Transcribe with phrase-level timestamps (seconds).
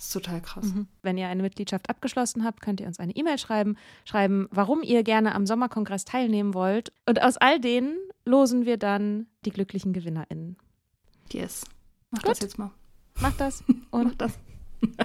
[0.00, 0.64] Das ist total krass.
[1.02, 3.76] Wenn ihr eine Mitgliedschaft abgeschlossen habt, könnt ihr uns eine E-Mail schreiben,
[4.06, 6.90] schreiben, warum ihr gerne am Sommerkongress teilnehmen wollt.
[7.04, 10.56] Und aus all denen losen wir dann die glücklichen GewinnerInnen.
[11.30, 11.66] Yes.
[12.10, 12.30] Mach Gut.
[12.30, 12.70] das jetzt mal.
[13.20, 14.38] Macht das Mach und das.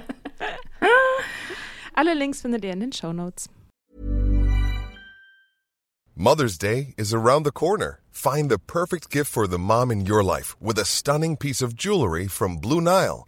[1.93, 3.49] alle Links findet ihr in den Show Notes.
[6.15, 7.99] Mother's Day is around the corner.
[8.11, 11.75] Find the perfect gift for the mom in your life with a stunning piece of
[11.75, 13.27] jewelry from Blue Nile.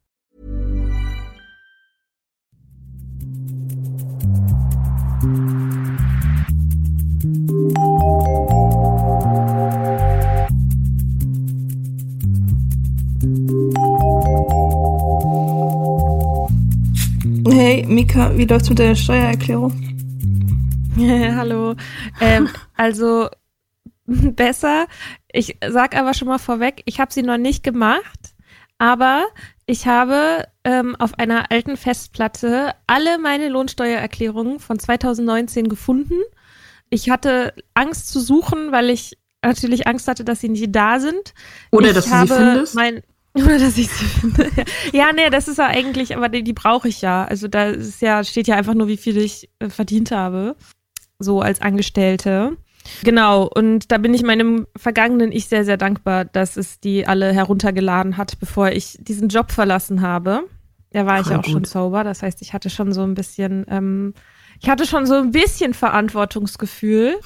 [17.47, 19.73] Hey, Mika, wie läuft's mit deiner Steuererklärung?
[21.35, 21.75] Hallo.
[22.19, 23.29] Ähm, also
[24.05, 24.87] besser.
[25.31, 28.35] Ich sag aber schon mal vorweg, ich habe sie noch nicht gemacht,
[28.77, 29.25] aber
[29.65, 36.19] ich habe ähm, auf einer alten Festplatte alle meine Lohnsteuererklärungen von 2019 gefunden.
[36.91, 41.33] Ich hatte Angst zu suchen, weil ich natürlich Angst hatte, dass sie nicht da sind.
[41.71, 42.75] Oder ich dass du sie findest?
[42.75, 43.01] Mein,
[43.33, 44.51] oder dass ich sie finde.
[44.91, 47.25] Ja, nee, das ist ja eigentlich, aber die, die brauche ich ja.
[47.25, 50.55] Also da ist ja, steht ja einfach nur, wie viel ich äh, verdient habe.
[51.17, 52.57] So als Angestellte.
[53.03, 57.31] Genau, und da bin ich meinem vergangenen Ich sehr, sehr dankbar, dass es die alle
[57.31, 60.43] heruntergeladen hat, bevor ich diesen Job verlassen habe.
[60.91, 61.67] Da war ich Voll auch schon gut.
[61.67, 62.03] sober.
[62.03, 64.13] Das heißt, ich hatte schon so ein bisschen, ähm,
[64.61, 67.19] ich hatte schon so ein bisschen Verantwortungsgefühl.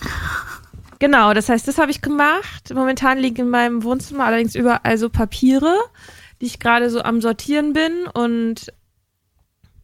[1.00, 2.73] Genau, das heißt, das habe ich gemacht.
[2.73, 5.78] Momentan liegen in meinem Wohnzimmer allerdings überall so Papiere,
[6.40, 8.07] die ich gerade so am Sortieren bin.
[8.13, 8.72] Und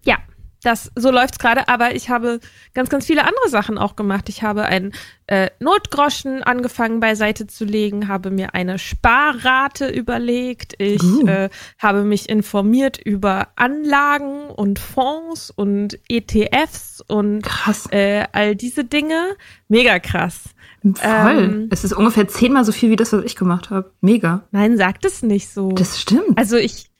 [0.05, 0.17] ja,
[0.63, 1.67] das so läuft's gerade.
[1.67, 2.39] Aber ich habe
[2.73, 4.29] ganz, ganz viele andere Sachen auch gemacht.
[4.29, 4.93] Ich habe einen
[5.27, 10.75] äh, Notgroschen angefangen beiseite zu legen, habe mir eine Sparrate überlegt.
[10.77, 11.25] Ich Uh.
[11.27, 11.49] äh,
[11.79, 17.47] habe mich informiert über Anlagen und Fonds und ETFs und
[17.91, 19.35] äh, all diese Dinge.
[19.67, 20.41] Mega krass.
[20.83, 20.93] Voll.
[21.03, 23.91] ähm, es ist ungefähr zehnmal so viel wie das, was ich gemacht habe.
[24.01, 24.43] Mega.
[24.51, 25.69] Nein, sagt es nicht so.
[25.73, 26.37] Das stimmt.
[26.37, 26.90] also ich,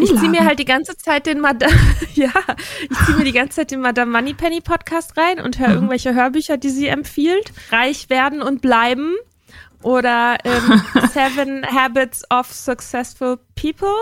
[0.00, 1.72] ich ziehe mir halt die ganze Zeit den Madame,
[2.14, 2.32] ja,
[2.90, 6.56] ich ziehe mir die ganze Zeit den Madame Moneypenny Podcast rein und höre irgendwelche Hörbücher,
[6.56, 7.52] die sie empfiehlt.
[7.70, 9.14] Reich werden und bleiben
[9.82, 13.94] oder ähm, Seven Habits of Successful People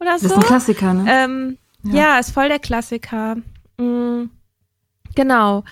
[0.00, 0.28] oder das so.
[0.28, 1.04] ist ein Klassiker, ne?
[1.08, 2.18] Ähm, ja.
[2.18, 3.36] ist voll der Klassiker.
[3.78, 4.24] Mm,
[5.14, 5.64] genau.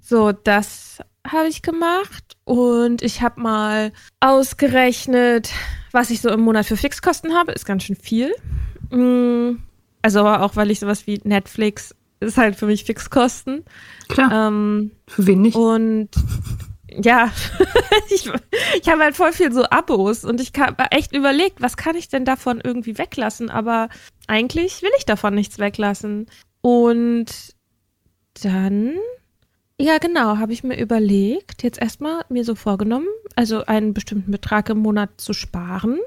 [0.00, 5.50] So, das habe ich gemacht und ich habe mal ausgerechnet,
[5.92, 7.52] was ich so im Monat für Fixkosten habe.
[7.52, 8.34] Ist ganz schön viel.
[8.90, 9.58] Mm,
[10.02, 13.64] also aber auch, weil ich sowas wie Netflix ist halt für mich Fixkosten.
[14.08, 14.48] Klar.
[14.48, 15.56] Ähm, Für wen nicht?
[15.56, 16.10] und
[16.90, 17.32] ja,
[18.10, 18.30] ich,
[18.80, 22.08] ich habe halt voll viel so Abos und ich habe echt überlegt, was kann ich
[22.08, 23.88] denn davon irgendwie weglassen, aber
[24.26, 26.26] eigentlich will ich davon nichts weglassen.
[26.62, 27.54] Und
[28.42, 28.94] dann,
[29.78, 34.68] ja genau, habe ich mir überlegt, jetzt erstmal mir so vorgenommen, also einen bestimmten Betrag
[34.68, 35.98] im Monat zu sparen.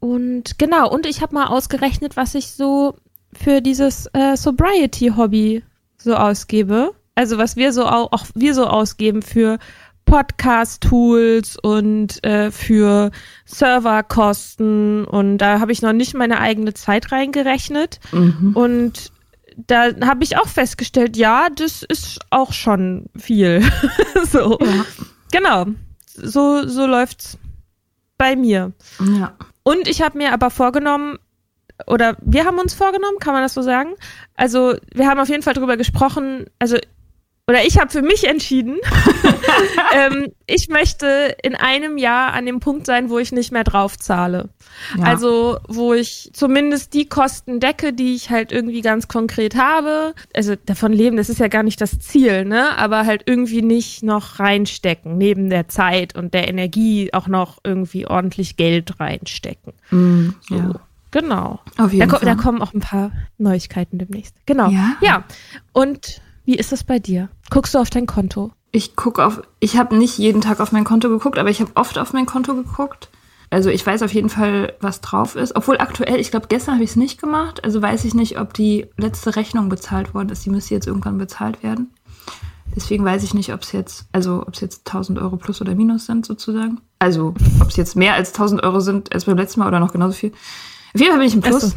[0.00, 2.96] Und genau, und ich habe mal ausgerechnet, was ich so
[3.32, 5.62] für dieses äh, Sobriety-Hobby
[5.98, 6.94] so ausgebe.
[7.14, 9.58] Also was wir so au auch wir so ausgeben für
[10.06, 13.10] Podcast-Tools und äh, für
[13.44, 18.00] Serverkosten und da habe ich noch nicht meine eigene Zeit reingerechnet.
[18.10, 18.52] Mhm.
[18.54, 19.12] Und
[19.56, 23.62] da habe ich auch festgestellt, ja, das ist auch schon viel.
[24.32, 24.58] so.
[24.60, 24.86] Ja.
[25.32, 25.66] Genau.
[26.06, 27.38] So, so läuft's
[28.18, 28.72] bei mir.
[29.18, 29.34] Ja.
[29.62, 31.18] Und ich habe mir aber vorgenommen,
[31.86, 33.94] oder wir haben uns vorgenommen, kann man das so sagen?
[34.34, 36.76] Also, wir haben auf jeden Fall drüber gesprochen, also,
[37.50, 38.76] oder ich habe für mich entschieden,
[39.92, 43.98] ähm, ich möchte in einem Jahr an dem Punkt sein, wo ich nicht mehr drauf
[43.98, 44.50] zahle.
[44.96, 45.04] Ja.
[45.04, 50.14] Also, wo ich zumindest die Kosten decke, die ich halt irgendwie ganz konkret habe.
[50.32, 52.76] Also, davon leben, das ist ja gar nicht das Ziel, ne?
[52.78, 58.06] Aber halt irgendwie nicht noch reinstecken, neben der Zeit und der Energie auch noch irgendwie
[58.06, 59.72] ordentlich Geld reinstecken.
[59.90, 60.34] Mhm.
[60.48, 60.54] So.
[60.54, 60.70] ja.
[61.12, 61.58] Genau.
[61.76, 62.26] Auf Da, jeden ko Fall.
[62.26, 64.36] da kommen auch ein paar Neuigkeiten demnächst.
[64.46, 64.68] Genau.
[64.70, 64.92] Ja?
[65.00, 65.24] Ja.
[65.72, 67.28] Und wie ist das bei dir?
[67.50, 68.52] Guckst du auf dein Konto?
[68.72, 71.72] Ich gucke auf, ich habe nicht jeden Tag auf mein Konto geguckt, aber ich habe
[71.74, 73.08] oft auf mein Konto geguckt.
[73.50, 75.56] Also ich weiß auf jeden Fall, was drauf ist.
[75.56, 77.64] Obwohl aktuell, ich glaube, gestern habe ich es nicht gemacht.
[77.64, 80.46] Also weiß ich nicht, ob die letzte Rechnung bezahlt worden ist.
[80.46, 81.92] Die müsste jetzt irgendwann bezahlt werden.
[82.76, 85.74] Deswegen weiß ich nicht, ob es jetzt, also ob es jetzt 1000 Euro plus oder
[85.74, 86.80] minus sind sozusagen.
[87.00, 89.92] Also ob es jetzt mehr als 1000 Euro sind als beim letzten Mal oder noch
[89.92, 90.32] genauso viel.
[90.94, 91.62] Auf jeden Fall bin ich im Plus.
[91.62, 91.72] So.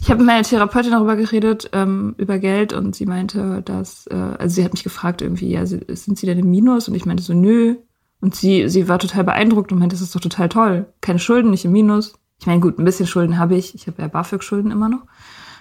[0.00, 4.14] Ich habe mit meiner Therapeutin darüber geredet, ähm, über Geld und sie meinte, dass, äh,
[4.14, 6.88] also sie hat mich gefragt irgendwie, ja, sind Sie denn im Minus?
[6.88, 7.76] Und ich meinte so, nö.
[8.20, 10.86] Und sie, sie war total beeindruckt und meinte, das ist doch total toll.
[11.00, 12.14] Keine Schulden, nicht im Minus.
[12.40, 13.74] Ich meine, gut, ein bisschen Schulden habe ich.
[13.74, 15.02] Ich habe ja BAföG-Schulden immer noch.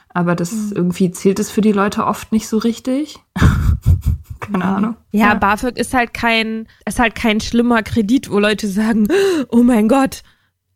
[0.10, 0.72] Aber das Mhm.
[0.76, 3.20] irgendwie zählt es für die Leute oft nicht so richtig.
[4.40, 4.96] Keine Ahnung.
[5.12, 9.08] Ja, BAföG ist halt kein, ist halt kein schlimmer Kredit, wo Leute sagen,
[9.50, 10.24] oh mein Gott.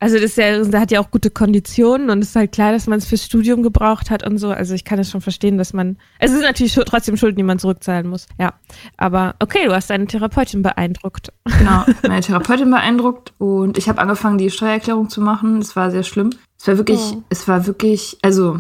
[0.02, 2.72] Also das ist ja, da hat ja auch gute Konditionen und es ist halt klar,
[2.72, 4.50] dass man es fürs Studium gebraucht hat und so.
[4.50, 7.60] Also ich kann es schon verstehen, dass man, es ist natürlich trotzdem Schulden, die man
[7.60, 8.26] zurückzahlen muss.
[8.40, 8.56] Ja,
[8.98, 11.32] aber okay, du hast deine Therapeutin beeindruckt.
[11.60, 15.60] Genau, meine Therapeutin beeindruckt und ich habe angefangen, die Steuererklärung zu machen.
[15.60, 16.32] Es war sehr schlimm.
[16.60, 17.24] Es war wirklich, Oh.
[17.30, 18.60] es war wirklich, also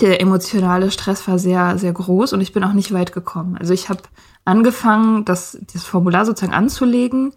[0.00, 3.58] der emotionale Stress war sehr, sehr groß und ich bin auch nicht weit gekommen.
[3.58, 4.00] Also ich habe
[4.46, 7.34] angefangen, das, das Formular sozusagen anzulegen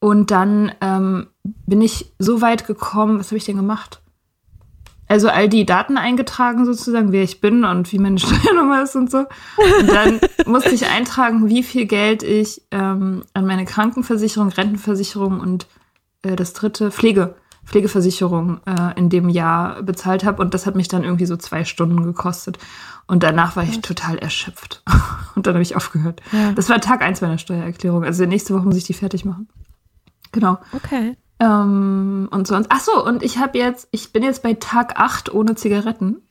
[0.00, 1.28] und dann ähm,
[1.66, 4.00] bin ich so weit gekommen, was habe ich denn gemacht?
[5.06, 9.10] Also all die Daten eingetragen sozusagen, wer ich bin und wie meine Steuernummer ist und
[9.10, 9.18] so.
[9.18, 15.66] Und dann musste ich eintragen, wie viel Geld ich ähm, an meine Krankenversicherung, Rentenversicherung und
[16.22, 17.34] äh, das dritte Pflege,
[17.66, 20.40] Pflegeversicherung äh, in dem Jahr bezahlt habe.
[20.40, 22.58] Und das hat mich dann irgendwie so zwei Stunden gekostet.
[23.06, 24.82] Und danach war ich total erschöpft.
[25.34, 26.22] und dann habe ich aufgehört.
[26.30, 26.52] Ja.
[26.52, 28.04] Das war Tag eins meiner Steuererklärung.
[28.04, 29.48] Also nächste Woche muss ich die fertig machen.
[30.32, 30.58] Genau.
[30.72, 31.16] Okay.
[31.40, 32.68] Ähm, und sonst.
[32.70, 36.22] Ach so, und ich habe jetzt, ich bin jetzt bei Tag 8 ohne Zigaretten.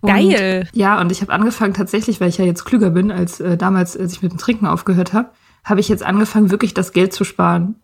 [0.00, 0.66] Und, Geil.
[0.72, 3.96] Ja, und ich habe angefangen tatsächlich, weil ich ja jetzt klüger bin als äh, damals,
[3.96, 5.30] als ich mit dem Trinken aufgehört habe,
[5.62, 7.76] habe ich jetzt angefangen, wirklich das Geld zu sparen.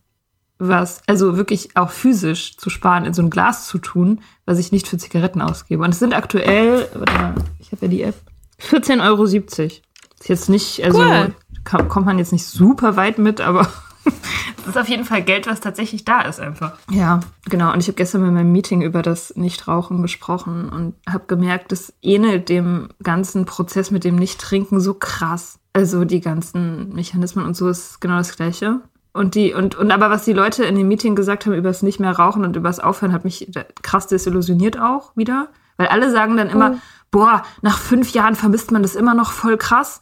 [0.58, 4.72] Was, also wirklich auch physisch zu sparen, in so ein Glas zu tun, was ich
[4.72, 5.84] nicht für Zigaretten ausgebe.
[5.84, 8.14] Und es sind aktuell, warte mal, ich habe ja die App,
[8.62, 9.24] 14,70 Euro.
[9.24, 9.82] Ist
[10.28, 11.34] jetzt nicht, also Cool.
[11.64, 13.68] kam, kommt man jetzt nicht super weit mit, aber
[14.56, 16.78] das ist auf jeden Fall Geld, was tatsächlich da ist einfach.
[16.90, 17.72] Ja, genau.
[17.72, 21.92] Und ich habe gestern bei meinem Meeting über das Nichtrauchen gesprochen und habe gemerkt, das
[22.02, 25.58] ähnelt dem ganzen Prozess mit dem Nichttrinken so krass.
[25.72, 28.80] Also die ganzen Mechanismen und so ist genau das Gleiche.
[29.12, 31.82] Und die, und, und aber was die Leute in dem Meeting gesagt haben über das
[31.82, 33.50] nicht mehr rauchen und über das Aufhören, hat mich
[33.82, 35.48] krass desillusioniert auch wieder.
[35.78, 36.78] Weil alle sagen dann immer,
[37.10, 40.00] boah, nach fünf Jahren vermisst man das immer noch voll krass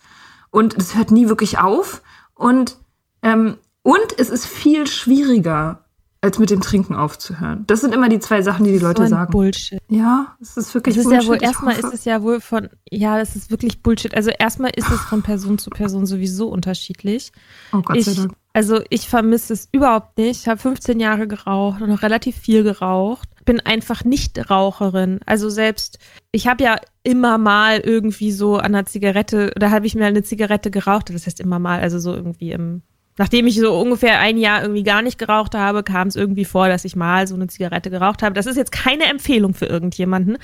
[0.50, 2.02] und es hört nie wirklich auf.
[2.34, 2.76] Und,
[3.22, 5.84] ähm, und es ist viel schwieriger,
[6.22, 7.64] als mit dem Trinken aufzuhören.
[7.66, 9.30] Das sind immer die zwei Sachen, die die Leute so sagen.
[9.30, 9.78] Bullshit.
[9.90, 11.22] Ja, es ist wirklich Es ist Bullshit.
[11.22, 14.14] ja wohl, erstmal ist es ja wohl von, ja, das ist wirklich Bullshit.
[14.16, 17.30] Also erstmal ist es von Person zu Person sowieso unterschiedlich.
[17.74, 18.32] Oh Gott sei ich, Dank.
[18.54, 20.40] also ich vermisse es überhaupt nicht.
[20.40, 23.28] Ich habe 15 Jahre geraucht und noch relativ viel geraucht.
[23.44, 25.20] Bin einfach nicht Raucherin.
[25.26, 25.98] Also selbst,
[26.32, 30.22] ich habe ja immer mal irgendwie so an einer Zigarette, oder habe ich mir eine
[30.22, 31.10] Zigarette geraucht.
[31.12, 32.80] Das heißt immer mal, also so irgendwie im,
[33.18, 36.68] nachdem ich so ungefähr ein Jahr irgendwie gar nicht geraucht habe, kam es irgendwie vor,
[36.68, 38.34] dass ich mal so eine Zigarette geraucht habe.
[38.34, 40.38] Das ist jetzt keine Empfehlung für irgendjemanden.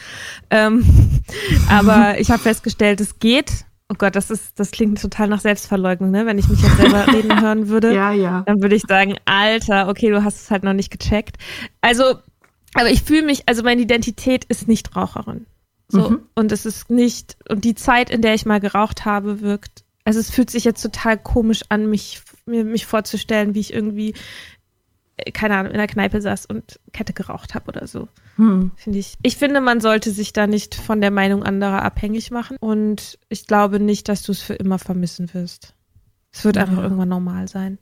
[0.50, 0.85] Ähm,
[1.69, 3.65] aber ich habe festgestellt, es geht.
[3.93, 6.25] Oh Gott, das ist, das klingt total nach Selbstverleugnung, ne?
[6.25, 8.43] Wenn ich mich jetzt selber reden hören würde Ja, ja.
[8.47, 11.39] dann würde ich sagen, Alter, okay, du hast es halt noch nicht gecheckt.
[11.81, 12.05] Also,
[12.75, 15.47] aber ich fühle mich, also meine Identität ist nicht Raucherin.
[15.89, 16.21] So, Mhm.
[16.37, 20.19] und es ist nicht, und die Zeit, in der ich mal geraucht habe, wirkt, also
[20.21, 24.14] es fühlt sich jetzt total komisch an, mich, mir, mich vorzustellen, wie ich irgendwie,
[25.16, 28.09] äh, keine Ahnung, in der Kneipe saß und Kette geraucht habe oder so.
[28.37, 28.71] Hm.
[28.76, 29.16] Finde ich.
[29.23, 32.57] Ich finde, man sollte sich da nicht von der Meinung anderer abhängig machen.
[32.61, 35.75] Und ich glaube nicht, dass du es für immer vermissen wirst.
[36.33, 36.62] Es wird Ja.
[36.62, 37.78] einfach irgendwann normal sein.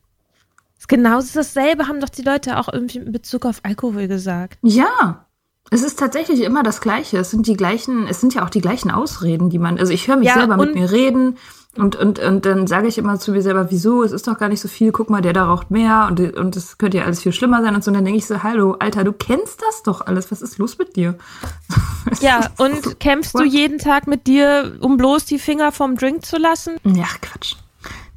[0.86, 4.58] Genauso dasselbe haben doch die Leute auch irgendwie in Bezug auf Alkohol gesagt.
[4.62, 5.26] Ja,
[5.70, 7.18] es ist tatsächlich immer das Gleiche.
[7.18, 10.08] Es sind die gleichen, es sind ja auch die gleichen Ausreden, die man, also ich
[10.08, 11.36] höre mich Ja, selber mit mir reden
[11.76, 14.48] und, und, und dann sage ich immer zu mir selber, wieso, es ist doch gar
[14.48, 17.22] nicht so viel, guck mal, der da raucht mehr und, und es könnte ja alles
[17.22, 17.90] viel schlimmer sein und so.
[17.90, 20.78] Und dann denke ich so, hallo, Alter, du kennst das doch alles, was ist los
[20.78, 21.16] mit dir?
[22.20, 23.52] Ja, und kämpfst du What?
[23.52, 26.76] jeden Tag mit dir, um bloß die Finger vom Drink zu lassen?
[26.84, 27.56] Ja, Quatsch.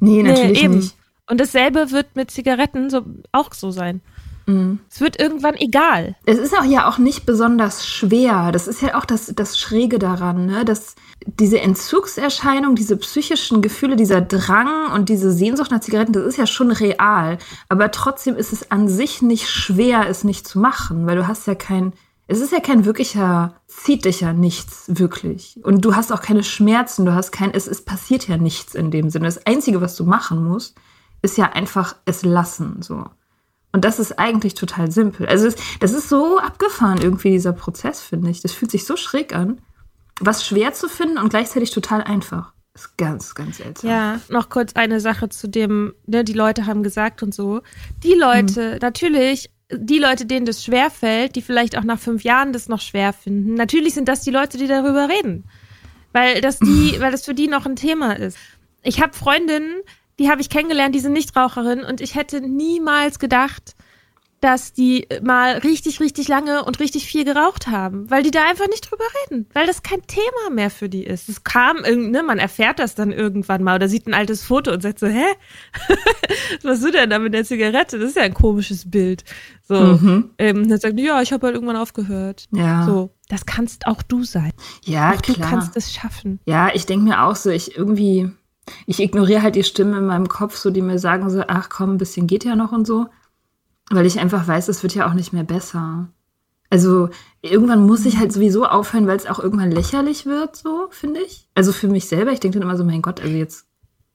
[0.00, 0.76] Nee, natürlich nee, eben.
[0.76, 0.96] nicht.
[1.28, 4.00] Und dasselbe wird mit Zigaretten so, auch so sein.
[4.90, 6.16] Es wird irgendwann egal.
[6.26, 8.50] Es ist auch ja auch nicht besonders schwer.
[8.52, 10.64] Das ist ja auch das, das Schräge daran, ne?
[10.64, 10.94] dass
[11.26, 16.46] diese Entzugserscheinung, diese psychischen Gefühle, dieser Drang und diese Sehnsucht nach Zigaretten, das ist ja
[16.46, 17.38] schon real.
[17.68, 21.46] Aber trotzdem ist es an sich nicht schwer, es nicht zu machen, weil du hast
[21.46, 21.92] ja kein,
[22.26, 25.60] es ist ja kein wirklicher, zieht dich ja nichts wirklich.
[25.62, 28.90] Und du hast auch keine Schmerzen, du hast kein, es, es passiert ja nichts in
[28.90, 29.26] dem Sinne.
[29.26, 30.76] Das Einzige, was du machen musst,
[31.22, 33.06] ist ja einfach es lassen, so.
[33.72, 35.26] Und das ist eigentlich total simpel.
[35.26, 38.40] Also es, das ist so abgefahren irgendwie, dieser Prozess, finde ich.
[38.40, 39.60] Das fühlt sich so schräg an.
[40.20, 42.52] Was schwer zu finden und gleichzeitig total einfach.
[42.74, 43.90] Ist ganz, ganz seltsam.
[43.90, 47.60] Ja, noch kurz eine Sache zu dem, ne, die Leute haben gesagt und so.
[48.02, 52.52] Die Leute, natürlich, die Leute, denen das schwer fällt, die vielleicht auch nach fünf Jahren
[52.52, 55.44] das noch schwer finden, natürlich sind das die Leute, die darüber reden.
[56.12, 58.38] Weil das die, weil das für die noch ein Thema ist.
[58.82, 59.82] Ich habe Freundinnen,
[60.22, 63.74] die habe ich kennengelernt, die sind Nichtraucherin und ich hätte niemals gedacht,
[64.40, 68.66] dass die mal richtig, richtig lange und richtig viel geraucht haben, weil die da einfach
[68.66, 71.28] nicht drüber reden, weil das kein Thema mehr für die ist.
[71.28, 74.82] Es kam, ne, man erfährt das dann irgendwann mal oder sieht ein altes Foto und
[74.82, 75.26] sagt so, hä?
[76.64, 78.00] Was du denn da mit der Zigarette?
[78.00, 79.22] Das ist ja ein komisches Bild.
[79.62, 80.30] So, Mhm.
[80.38, 82.46] ähm, dann sagt ja, ich habe halt irgendwann aufgehört.
[82.50, 84.50] Ja, So, das kannst auch du sein.
[84.84, 85.50] ja auch du klar.
[85.50, 86.40] kannst es schaffen.
[86.46, 88.28] Ja, ich denke mir auch so, ich irgendwie,
[88.86, 91.94] ich ignoriere halt die Stimmen in meinem Kopf, so die mir sagen so, ach komm,
[91.94, 93.06] ein bisschen geht ja noch und so.
[93.90, 96.08] Weil ich einfach weiß, es wird ja auch nicht mehr besser.
[96.70, 97.10] Also
[97.42, 101.48] irgendwann muss ich halt sowieso aufhören, weil es auch irgendwann lächerlich wird, so, finde ich.
[101.54, 103.66] Also für mich selber, ich denke dann immer so, mein Gott, also jetzt,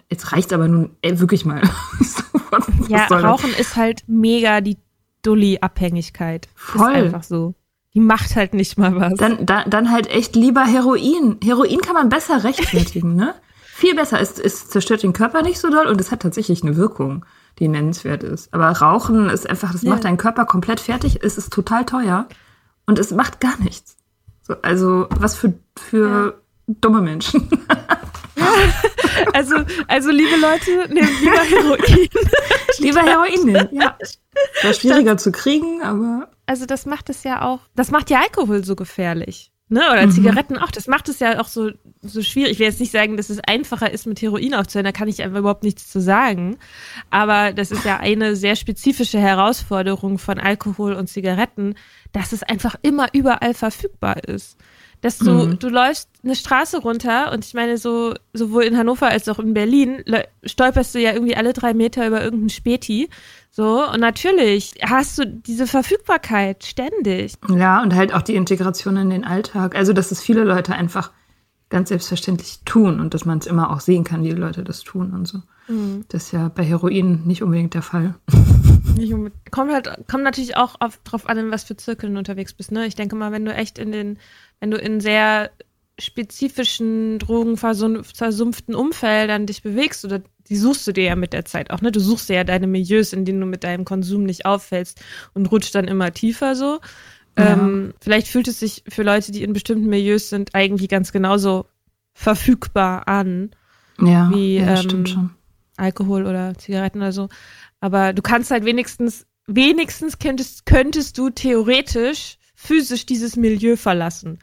[0.10, 1.62] jetzt reicht's aber nun ey, wirklich mal.
[2.00, 3.24] so, was, was Ja, das?
[3.24, 4.78] Rauchen ist halt mega die
[5.22, 6.48] Dulli-Abhängigkeit.
[6.56, 6.94] Voll.
[6.94, 7.54] Ist einfach so.
[7.94, 9.14] Die macht halt nicht mal was.
[9.16, 11.38] Dann, dann, dann halt echt lieber Heroin.
[11.44, 13.36] Heroin kann man besser rechtfertigen, ne?
[13.78, 14.20] Viel besser.
[14.20, 17.24] Es, es zerstört den Körper nicht so doll und es hat tatsächlich eine Wirkung,
[17.60, 18.52] die nennenswert ist.
[18.52, 19.92] Aber Rauchen ist einfach, das Ja.
[19.92, 21.20] macht deinen Körper komplett fertig.
[21.22, 22.28] Es ist total teuer
[22.88, 23.96] und es macht gar nichts.
[24.42, 27.48] So, also, was für, für dumme Menschen.
[29.34, 29.56] Also,
[29.88, 32.10] also liebe Leute, nehmt lieber Heroin.
[32.80, 33.98] lieber Heroin nehmen, ja.
[34.62, 38.64] Wäre schwieriger zu kriegen, aber Also das macht es ja auch, das macht ja Alkohol
[38.64, 39.52] so gefährlich.
[39.70, 39.82] Ne?
[39.92, 40.12] Oder Mhm.
[40.12, 40.72] Zigaretten auch.
[40.72, 41.72] Das macht es ja auch so,
[42.02, 42.54] so schwierig.
[42.54, 44.86] Ich will jetzt nicht sagen, dass es einfacher ist, mit Heroin aufzuhören.
[44.86, 46.58] Da kann ich einfach überhaupt nichts zu sagen.
[47.10, 51.76] Aber das ist ja eine sehr spezifische Herausforderung von Alkohol und Zigaretten,
[52.14, 54.58] dass es einfach immer überall verfügbar ist.
[55.02, 55.60] Dass du, Mhm.
[55.60, 59.54] du läufst eine Straße runter und ich meine, so, sowohl in Hannover als auch in
[59.54, 60.04] Berlin
[60.44, 63.10] stolperst du ja irgendwie alle drei Meter über irgendeinen Späti.
[63.52, 67.34] So, und natürlich hast du diese Verfügbarkeit ständig.
[67.50, 69.76] Ja, und halt auch die Integration in den Alltag.
[69.76, 71.12] Also, dass es viele Leute einfach
[71.70, 74.82] ganz selbstverständlich tun und dass man es immer auch sehen kann, wie die Leute das
[74.84, 75.42] tun und so.
[76.08, 78.16] Das ist ja bei Heroin nicht unbedingt der Fall.
[78.96, 79.52] Nicht unbedingt.
[79.52, 82.72] Kommt halt, kommt natürlich auch auf, drauf an, in was für Zirkeln du unterwegs bist.
[82.72, 82.86] Ne?
[82.86, 84.18] Ich denke mal, wenn du echt in den,
[84.60, 85.52] wenn du in sehr
[86.00, 91.82] spezifischen, drogenversumpften Umfeldern dich bewegst, oder die suchst du dir ja mit der Zeit auch,
[91.82, 91.92] ne?
[91.92, 95.02] Du suchst dir ja deine Milieus, in denen du mit deinem Konsum nicht auffällst
[95.34, 96.80] und rutscht dann immer tiefer so.
[97.38, 97.54] Ja.
[97.54, 101.66] Ähm, vielleicht fühlt es sich für Leute, die in bestimmten Milieus sind, eigentlich ganz genauso
[102.14, 103.52] verfügbar an.
[104.00, 105.30] Ja, Wie, ja das ähm, stimmt schon.
[105.78, 107.30] Alkohol oder Zigaretten oder so.
[107.80, 114.40] Aber du kannst halt wenigstens, wenigstens könntest, könntest du theoretisch physisch dieses Milieu verlassen.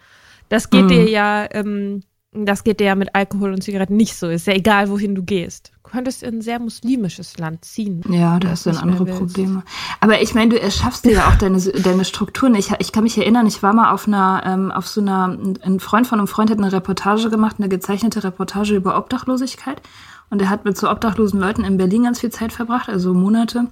[0.49, 0.89] Das geht Mhm.
[0.89, 2.03] dir ja, ähm,
[2.33, 4.29] das geht dir ja mit Alkohol und Zigaretten nicht so.
[4.29, 5.73] Ist ja egal, wohin du gehst.
[5.85, 8.03] Du könntest in ein sehr muslimisches Land ziehen.
[8.09, 9.05] Ja, da das hast du dann andere.
[9.05, 9.63] Probleme.
[10.01, 12.55] Aber ich meine, du erschaffst dir ja auch deine, deine Strukturen.
[12.55, 15.81] Ich, ich kann mich erinnern, ich war mal auf einer, ähm, auf so einer, ein
[15.81, 19.81] Freund von einem Freund hat eine Reportage gemacht, eine gezeichnete Reportage über Obdachlosigkeit.
[20.31, 23.67] Und er hat mit so obdachlosen Leuten in Berlin ganz viel Zeit verbracht, also Monate,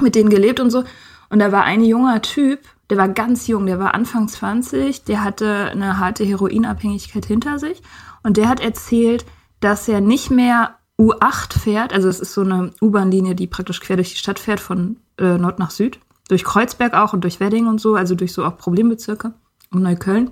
[0.00, 0.84] mit denen gelebt und so.
[1.30, 2.60] Und da war ein junger Typ,
[2.92, 7.80] der war ganz jung, der war Anfang 20, der hatte eine harte Heroinabhängigkeit hinter sich.
[8.22, 9.24] Und der hat erzählt,
[9.60, 13.96] dass er nicht mehr U8 fährt, also es ist so eine U-Bahn-Linie, die praktisch quer
[13.96, 17.66] durch die Stadt fährt, von äh, Nord nach Süd, durch Kreuzberg auch und durch Wedding
[17.66, 19.32] und so, also durch so auch Problembezirke
[19.70, 20.30] und Neukölln.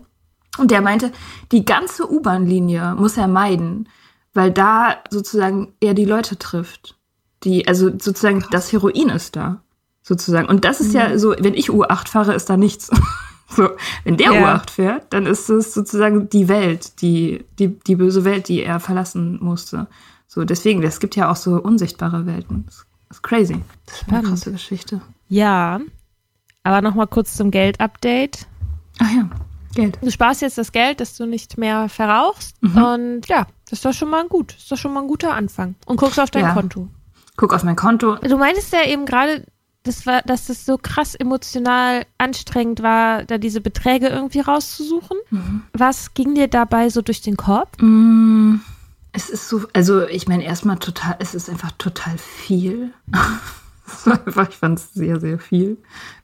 [0.59, 1.12] Und der meinte,
[1.52, 3.88] die ganze U-Bahn-Linie muss er meiden,
[4.35, 6.99] weil da sozusagen er die Leute trifft.
[7.43, 9.62] die, also sozusagen das Heroin ist da.
[10.02, 10.49] Sozusagen.
[10.49, 10.95] Und das ist mhm.
[10.95, 12.90] ja so, wenn ich U8 fahre, ist da nichts.
[13.49, 13.71] so,
[14.04, 14.57] wenn der ja.
[14.57, 18.80] U8 fährt, dann ist es sozusagen die Welt, die, die, die böse Welt, die er
[18.80, 19.88] verlassen musste.
[20.26, 22.64] So, deswegen, es gibt ja auch so unsichtbare Welten.
[22.66, 23.61] Das ist crazy.
[23.87, 25.00] Das ist eine krasse Geschichte.
[25.28, 25.80] Ja.
[26.62, 28.47] Aber nochmal kurz zum Geld-Update.
[29.00, 29.28] Ach ja.
[29.75, 29.99] Geld.
[30.02, 32.61] Du sparst jetzt das Geld, dass du nicht mehr verrauchst.
[32.62, 32.83] Mhm.
[32.83, 34.52] Und ja, das ist doch schon mal gut.
[34.52, 35.76] Das ist doch schon mal ein guter Anfang.
[35.87, 36.54] Und guckst auf dein ja.
[36.54, 36.88] Konto.
[37.37, 38.16] Guck auf mein Konto.
[38.16, 39.47] Du meintest ja eben gerade,
[39.83, 45.17] das war, dass es so krass emotional anstrengend war, da diese Beträge irgendwie rauszusuchen.
[45.31, 45.63] Mhm.
[45.73, 47.79] Was ging dir dabei so durch den Kopf?
[47.81, 48.57] Mm,
[49.13, 52.93] es ist so, also ich meine, erstmal total, es ist einfach total viel.
[54.05, 55.79] einfach, ich fand es sehr, sehr viel,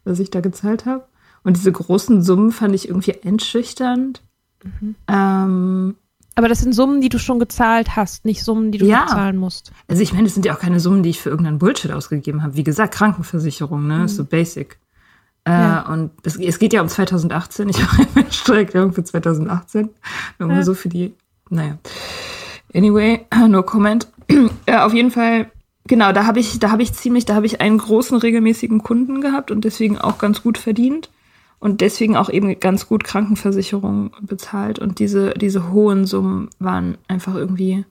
[0.05, 1.07] was ich da gezahlt habe.
[1.43, 4.21] Und diese großen Summen fand ich irgendwie einschüchternd.
[4.65, 4.97] Mhm.
[5.09, 5.95] Ähm,
[6.37, 9.05] aber das sind Summen, die du schon gezahlt hast, nicht Summen, die du ja.
[9.05, 9.73] bezahlen musst.
[9.89, 12.43] Also ich meine, das sind ja auch keine Summen, die ich für irgendeinen Bullshit ausgegeben
[12.43, 12.57] habe.
[12.57, 14.05] Wie gesagt, Krankenversicherung, ne, mhm.
[14.05, 14.79] ist so basic.
[15.45, 15.81] Äh, ja.
[15.91, 17.71] Und es, es, geht ja um 2018.
[17.71, 19.89] Ich mache eine Steuererklärung für 2018.
[20.39, 20.63] Nur ja.
[20.63, 21.15] so für die,
[21.49, 21.79] naja.
[22.75, 24.07] Anyway, no comment.
[24.69, 25.51] ja, auf jeden Fall
[25.87, 29.23] genau, da habe ich, da habe ich ziemlich, da habe ich einen großen regelmäßigen Kunden
[29.23, 31.09] gehabt und deswegen auch ganz gut verdient
[31.59, 34.79] und deswegen auch eben ganz gut Krankenversicherung bezahlt.
[34.79, 37.85] Und diese, diese hohen Summen waren einfach irgendwie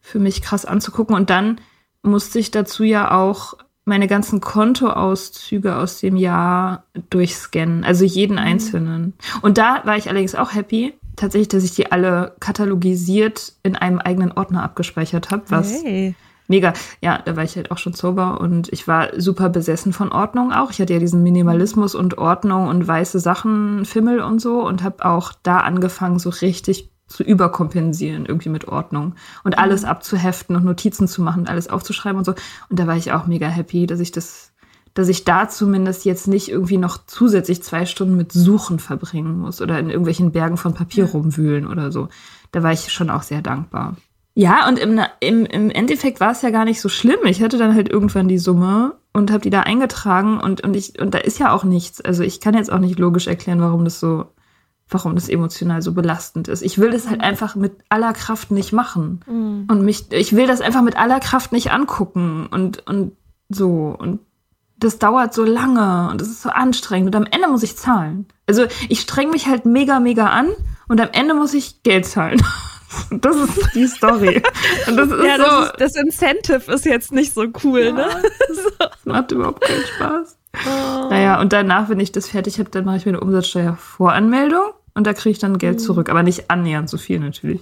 [0.00, 1.16] für mich krass anzugucken.
[1.16, 1.60] Und dann
[2.02, 3.54] musste ich dazu ja auch
[3.86, 8.42] meine ganzen Kontoauszüge aus dem Jahr durchscannen, also jeden mhm.
[8.42, 9.12] einzelnen.
[9.42, 13.98] Und da war ich allerdings auch happy, tatsächlich, dass ich die alle katalogisiert in einem
[13.98, 16.14] eigenen Ordner abgespeichert habe, was hey
[16.48, 16.72] mega.
[17.00, 20.52] Ja, da war ich halt auch schon sober und ich war super besessen von Ordnung
[20.52, 20.70] auch.
[20.70, 25.04] Ich hatte ja diesen Minimalismus und Ordnung und weiße Sachen, Fimmel und so und habe
[25.04, 29.88] auch da angefangen, so richtig zu überkompensieren, irgendwie mit Ordnung und alles mhm.
[29.88, 32.34] abzuheften und Notizen zu machen und alles aufzuschreiben und so.
[32.68, 34.52] Und da war ich auch mega happy, dass ich das,
[34.94, 39.60] dass ich da zumindest jetzt nicht irgendwie noch zusätzlich zwei Stunden mit Suchen verbringen muss
[39.60, 42.08] oder in irgendwelchen Bergen von Papier rumwühlen oder so.
[42.52, 43.96] Da war ich schon auch sehr dankbar.
[44.34, 47.20] Ja, und im, im, im Endeffekt war es ja gar nicht so schlimm.
[47.24, 51.00] Ich hatte dann halt irgendwann die Summe und habe die da eingetragen und, und ich,
[51.00, 52.00] und da ist ja auch nichts.
[52.00, 54.26] Also ich kann jetzt auch nicht logisch erklären, warum das so,
[54.88, 56.62] warum das emotional so belastend ist.
[56.62, 59.20] Ich will das halt einfach mit aller Kraft nicht machen.
[59.26, 59.68] Mhm.
[59.70, 63.12] Und mich, ich will das einfach mit aller Kraft nicht angucken und, und
[63.48, 63.94] so.
[63.96, 64.18] Und
[64.78, 68.26] das dauert so lange und es ist so anstrengend und am Ende muss ich zahlen.
[68.48, 70.50] Also ich streng mich halt mega, mega an
[70.88, 72.42] und am Ende muss ich Geld zahlen.
[73.10, 74.42] Das ist die Story.
[74.86, 77.92] Und das ist ja, das, so, ist, das Incentive ist jetzt nicht so cool, ja,
[77.92, 78.06] ne?
[78.48, 80.36] Das macht überhaupt keinen Spaß.
[80.66, 81.08] Oh.
[81.10, 85.06] Naja, und danach, wenn ich das fertig habe, dann mache ich mir eine Umsatzsteuervoranmeldung und
[85.06, 85.84] da kriege ich dann Geld mhm.
[85.84, 86.08] zurück.
[86.08, 87.60] Aber nicht annähernd so viel natürlich.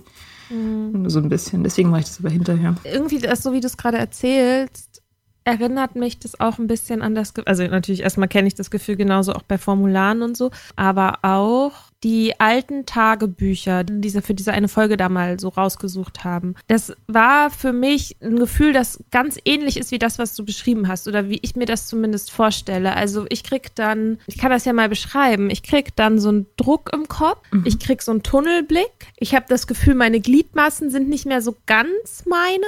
[0.51, 1.03] Mhm.
[1.03, 1.65] Nur so ein bisschen.
[1.65, 2.75] Deswegen mache ich das aber hinterher.
[2.85, 5.03] Irgendwie, das, so wie du es gerade erzählst,
[5.45, 8.97] erinnert mich das auch ein bisschen an das, also natürlich erstmal kenne ich das Gefühl
[8.97, 11.73] genauso auch bei Formularen und so, aber auch
[12.05, 16.55] die alten Tagebücher, die diese für diese eine Folge da mal so rausgesucht haben.
[16.67, 20.89] Das war für mich ein Gefühl, das ganz ähnlich ist wie das, was du beschrieben
[20.89, 22.97] hast oder wie ich mir das zumindest vorstelle.
[22.97, 26.47] Also ich krieg dann, ich kann das ja mal beschreiben, ich krieg dann so einen
[26.57, 27.65] Druck im Kopf, mhm.
[27.65, 31.57] ich krieg so einen Tunnelblick, ich habe das Gefühl, meine Gliedmaßen sind nicht mehr so
[31.67, 32.67] ganz meine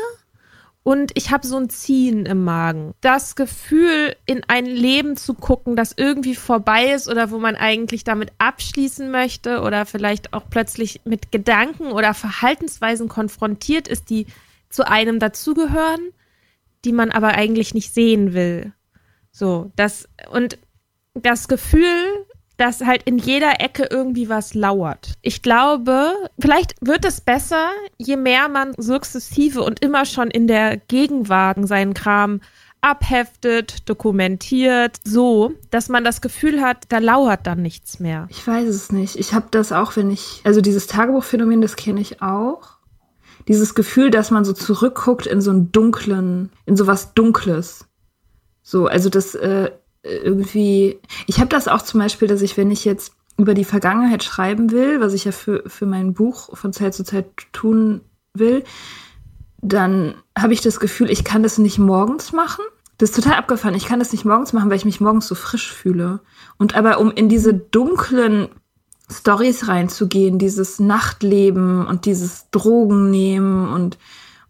[0.85, 2.95] und ich habe so ein Ziehen im Magen.
[3.01, 8.05] Das Gefühl, in ein Leben zu gucken, das irgendwie vorbei ist oder wo man eigentlich
[8.05, 14.27] damit abschließen möchte oder vielleicht auch plötzlich mit Gedanken oder Verhaltensweisen konfrontiert ist, die
[14.69, 16.11] zu einem dazugehören,
[16.85, 18.75] die man aber eigentlich nicht sehen will.
[19.33, 20.59] So, das und
[21.15, 25.15] das Gefühl, dass halt in jeder Ecke irgendwie was lauert.
[25.23, 30.77] Ich glaube, vielleicht wird es besser, je mehr man sukzessive und immer schon in der
[30.77, 32.41] Gegenwart seinen Kram
[32.85, 38.27] abheftet, dokumentiert, so, dass man das Gefühl hat, da lauert dann nichts mehr.
[38.29, 39.17] Ich weiß es nicht.
[39.17, 42.75] Ich habe das auch, wenn ich, also dieses Tagebuchphänomen, das kenne ich auch.
[43.49, 47.87] Dieses Gefühl, dass man so zurückguckt in so einen dunklen, in so was Dunkles.
[48.63, 49.71] So, also das äh,
[50.05, 54.23] irgendwie, ich habe das auch zum Beispiel, dass ich, wenn ich jetzt über die Vergangenheit
[54.23, 58.03] schreiben will, was ich ja für, für mein Buch von Zeit zu Zeit tun
[58.35, 58.65] will,
[59.61, 62.65] dann habe ich das Gefühl, ich kann das nicht morgens machen.
[62.99, 63.75] Das ist total abgefahren.
[63.75, 66.21] Ich kann das nicht morgens machen, weil ich mich morgens so frisch fühle.
[66.59, 68.49] Und aber um in diese dunklen
[69.11, 73.99] Stories reinzugehen, dieses Nachtleben und dieses Drogen nehmen und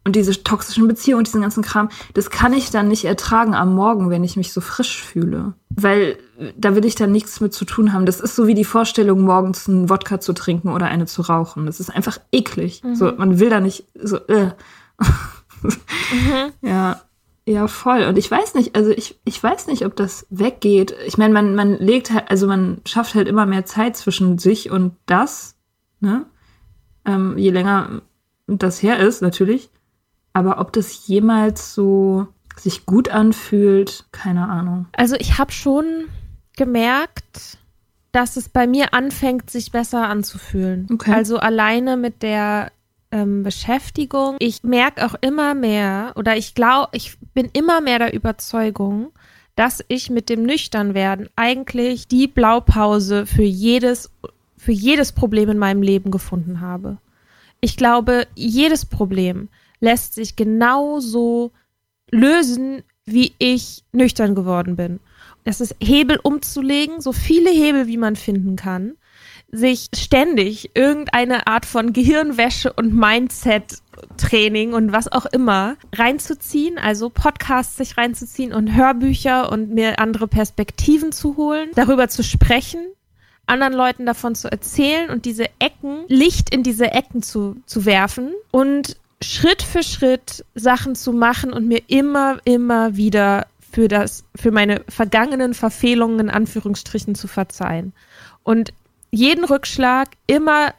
[0.05, 3.73] und diese toxischen Beziehungen und diesen ganzen Kram, das kann ich dann nicht ertragen am
[3.73, 5.53] Morgen, wenn ich mich so frisch fühle.
[5.69, 6.17] Weil
[6.55, 8.05] da will ich dann nichts mit zu tun haben.
[8.05, 11.65] Das ist so wie die Vorstellung, morgens einen Wodka zu trinken oder eine zu rauchen.
[11.65, 12.83] Das ist einfach eklig.
[12.83, 12.95] Mhm.
[12.95, 14.51] So, man will da nicht so, äh.
[15.01, 16.51] mhm.
[16.61, 17.01] Ja.
[17.47, 18.03] Ja, voll.
[18.03, 20.95] Und ich weiß nicht, also ich, ich weiß nicht, ob das weggeht.
[21.05, 24.71] Ich meine, man, man legt halt, also man schafft halt immer mehr Zeit zwischen sich
[24.71, 25.55] und das,
[25.99, 26.25] ne?
[27.05, 28.01] Ähm, je länger
[28.47, 29.69] das her ist, natürlich.
[30.35, 34.85] Aber ob das jemals so sich gut anfühlt, keine Ahnung.
[34.91, 36.09] Also ich habe schon
[36.57, 37.57] gemerkt,
[38.11, 40.87] dass es bei mir anfängt, sich besser anzufühlen.
[40.91, 41.13] Okay.
[41.13, 42.73] Also alleine mit der
[43.11, 44.35] ähm, Beschäftigung.
[44.39, 49.13] Ich merke auch immer mehr oder ich glaube, ich bin immer mehr der Überzeugung,
[49.55, 54.11] dass ich mit dem Nüchternwerden eigentlich die Blaupause für jedes,
[54.57, 56.97] für jedes Problem in meinem Leben gefunden habe.
[57.61, 59.47] Ich glaube, jedes Problem
[59.85, 61.51] lässt sich genauso
[62.11, 64.99] lösen, wie ich nüchtern geworden bin.
[65.43, 68.97] Das ist Hebel umzulegen, so viele Hebel, wie man finden kann,
[69.51, 77.77] sich ständig irgendeine Art von Gehirnwäsche und Mindset-Training und was auch immer reinzuziehen, also Podcasts
[77.77, 82.87] sich reinzuziehen und Hörbücher und mir andere Perspektiven zu holen, darüber zu sprechen,
[83.45, 88.33] anderen Leuten davon zu erzählen und diese Ecken, Licht in diese Ecken zu, zu werfen
[88.49, 94.51] und Schritt für Schritt Sachen zu machen und mir immer, immer wieder für das, für
[94.51, 97.93] meine vergangenen Verfehlungen in Anführungsstrichen zu verzeihen.
[98.43, 98.73] Und
[99.11, 100.73] jeden Rückschlag immer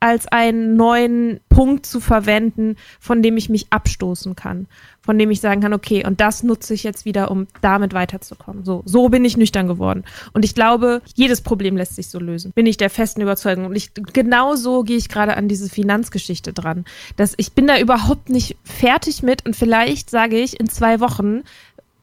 [0.00, 4.66] als einen neuen Punkt zu verwenden, von dem ich mich abstoßen kann,
[5.00, 8.64] von dem ich sagen kann, okay, und das nutze ich jetzt wieder, um damit weiterzukommen.
[8.64, 10.04] So, so bin ich nüchtern geworden.
[10.32, 12.52] Und ich glaube, jedes Problem lässt sich so lösen.
[12.52, 13.66] Bin ich der festen Überzeugung.
[13.66, 16.84] Und ich, genau so gehe ich gerade an diese Finanzgeschichte dran.
[17.16, 21.42] Dass ich bin da überhaupt nicht fertig mit und vielleicht sage ich in zwei Wochen,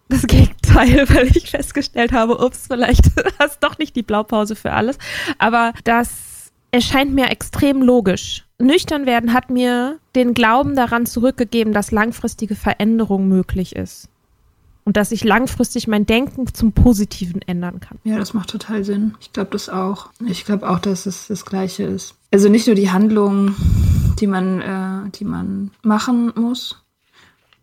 [0.10, 3.06] das Gegenteil, weil ich festgestellt habe, ups, vielleicht
[3.40, 4.98] hast doch nicht die Blaupause für alles.
[5.38, 6.33] Aber das
[6.74, 8.46] erscheint mir extrem logisch.
[8.60, 14.10] Nüchtern werden hat mir den Glauben daran zurückgegeben, dass langfristige Veränderung möglich ist.
[14.84, 18.00] Und dass ich langfristig mein Denken zum Positiven ändern kann.
[18.04, 19.14] Ja, das macht total Sinn.
[19.22, 20.10] Ich glaube das auch.
[20.28, 22.16] Ich glaube auch, dass es das Gleiche ist.
[22.32, 23.56] Also nicht nur die Handlungen,
[24.20, 26.83] die man, äh, die man machen muss,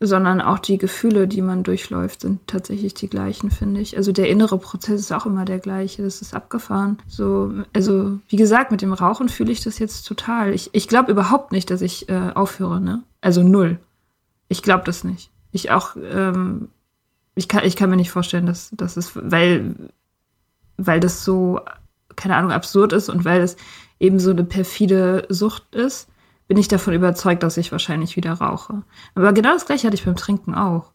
[0.00, 3.98] sondern auch die Gefühle, die man durchläuft, sind tatsächlich die gleichen, finde ich.
[3.98, 6.02] Also der innere Prozess ist auch immer der gleiche.
[6.02, 6.98] Das ist abgefahren.
[7.06, 10.54] So, also wie gesagt, mit dem Rauchen fühle ich das jetzt total.
[10.54, 13.02] Ich, ich glaube überhaupt nicht, dass ich äh, aufhöre, ne?
[13.20, 13.78] Also null.
[14.48, 15.30] Ich glaube das nicht.
[15.52, 16.68] Ich auch, ähm,
[17.34, 19.74] ich kann, ich kann mir nicht vorstellen, dass das ist, weil,
[20.78, 21.60] weil das so,
[22.16, 23.56] keine Ahnung, absurd ist und weil es
[23.98, 26.10] eben so eine perfide Sucht ist
[26.50, 28.82] bin ich davon überzeugt, dass ich wahrscheinlich wieder rauche.
[29.14, 30.90] Aber genau das gleiche hatte ich beim Trinken auch.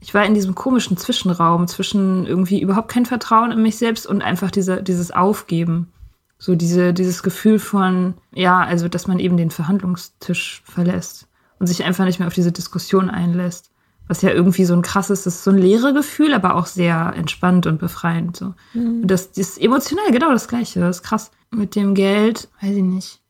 [0.00, 4.20] Ich war in diesem komischen Zwischenraum zwischen irgendwie überhaupt kein Vertrauen in mich selbst und
[4.20, 5.90] einfach diese, dieses Aufgeben.
[6.36, 11.26] So diese, dieses Gefühl von, ja, also, dass man eben den Verhandlungstisch verlässt
[11.58, 13.70] und sich einfach nicht mehr auf diese Diskussion einlässt.
[14.08, 17.14] Was ja irgendwie so ein krasses, das ist so ein leere Gefühl, aber auch sehr
[17.16, 18.36] entspannt und befreiend.
[18.36, 18.52] So.
[18.74, 19.00] Mhm.
[19.00, 20.80] Und das, das ist emotional genau das Gleiche.
[20.80, 21.30] Das ist krass.
[21.50, 23.21] Mit dem Geld, weiß ich nicht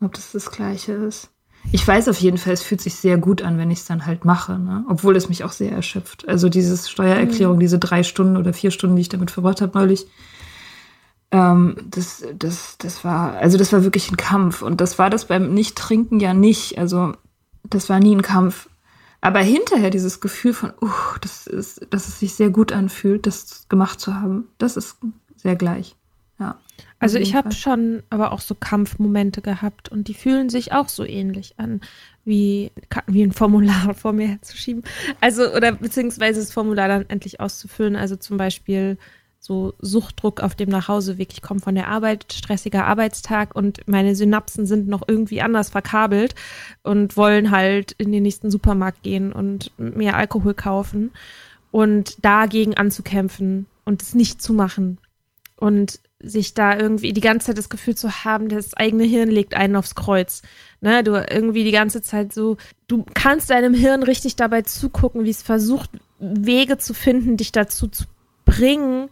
[0.00, 1.30] ob das das Gleiche ist.
[1.72, 4.06] Ich weiß auf jeden Fall, es fühlt sich sehr gut an, wenn ich es dann
[4.06, 4.84] halt mache, ne?
[4.88, 6.28] obwohl es mich auch sehr erschöpft.
[6.28, 7.60] Also diese Steuererklärung, mhm.
[7.60, 10.06] diese drei Stunden oder vier Stunden, die ich damit verbracht habe neulich,
[11.32, 14.62] ähm, das, das, das war, also das war wirklich ein Kampf.
[14.62, 16.78] Und das war das beim Nicht-Trinken ja nicht.
[16.78, 17.14] Also
[17.64, 18.68] das war nie ein Kampf.
[19.20, 23.66] Aber hinterher dieses Gefühl von, uh, das ist, dass es sich sehr gut anfühlt, das
[23.68, 24.98] gemacht zu haben, das ist
[25.34, 25.96] sehr gleich.
[26.98, 31.04] Also ich habe schon aber auch so Kampfmomente gehabt und die fühlen sich auch so
[31.04, 31.80] ähnlich an,
[32.24, 32.72] wie,
[33.06, 34.82] wie ein Formular vor mir herzuschieben.
[35.20, 37.96] Also, oder beziehungsweise das Formular dann endlich auszufüllen.
[37.96, 38.96] Also zum Beispiel
[39.38, 41.32] so Suchtdruck auf dem Nachhauseweg.
[41.32, 46.34] Ich komme von der Arbeit, stressiger Arbeitstag und meine Synapsen sind noch irgendwie anders verkabelt
[46.82, 51.12] und wollen halt in den nächsten Supermarkt gehen und mehr Alkohol kaufen
[51.70, 54.98] und dagegen anzukämpfen und es nicht zu machen.
[55.56, 59.54] Und sich da irgendwie die ganze Zeit das Gefühl zu haben, das eigene Hirn legt
[59.54, 60.42] einen aufs Kreuz.
[60.80, 65.30] Ne, du irgendwie die ganze Zeit so, du kannst deinem Hirn richtig dabei zugucken, wie
[65.30, 68.04] es versucht, Wege zu finden, dich dazu zu
[68.44, 69.08] bringen,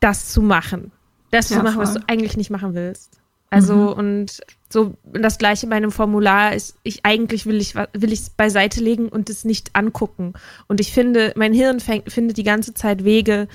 [0.00, 0.92] das zu machen.
[1.30, 1.84] Das ja, zu machen, voll.
[1.84, 3.18] was du eigentlich nicht machen willst.
[3.50, 3.92] Also, mhm.
[3.92, 8.30] und so das gleiche bei einem Formular ist, ich eigentlich will ich will ich es
[8.30, 10.34] beiseite legen und es nicht angucken.
[10.66, 13.48] Und ich finde, mein Hirn fängt, findet die ganze Zeit Wege,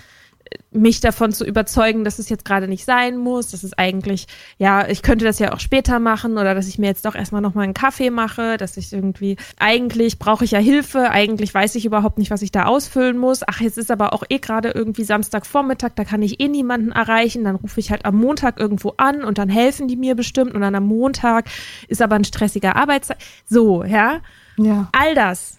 [0.71, 4.87] mich davon zu überzeugen, dass es jetzt gerade nicht sein muss, dass es eigentlich, ja,
[4.87, 7.65] ich könnte das ja auch später machen oder dass ich mir jetzt doch erstmal nochmal
[7.65, 12.17] einen Kaffee mache, dass ich irgendwie, eigentlich brauche ich ja Hilfe, eigentlich weiß ich überhaupt
[12.17, 13.41] nicht, was ich da ausfüllen muss.
[13.45, 17.43] Ach, jetzt ist aber auch eh gerade irgendwie Samstagvormittag, da kann ich eh niemanden erreichen,
[17.43, 20.61] dann rufe ich halt am Montag irgendwo an und dann helfen die mir bestimmt und
[20.61, 21.45] dann am Montag
[21.87, 23.17] ist aber ein stressiger Arbeitstag.
[23.45, 24.21] So, ja.
[24.57, 24.89] Ja.
[24.91, 25.57] All das.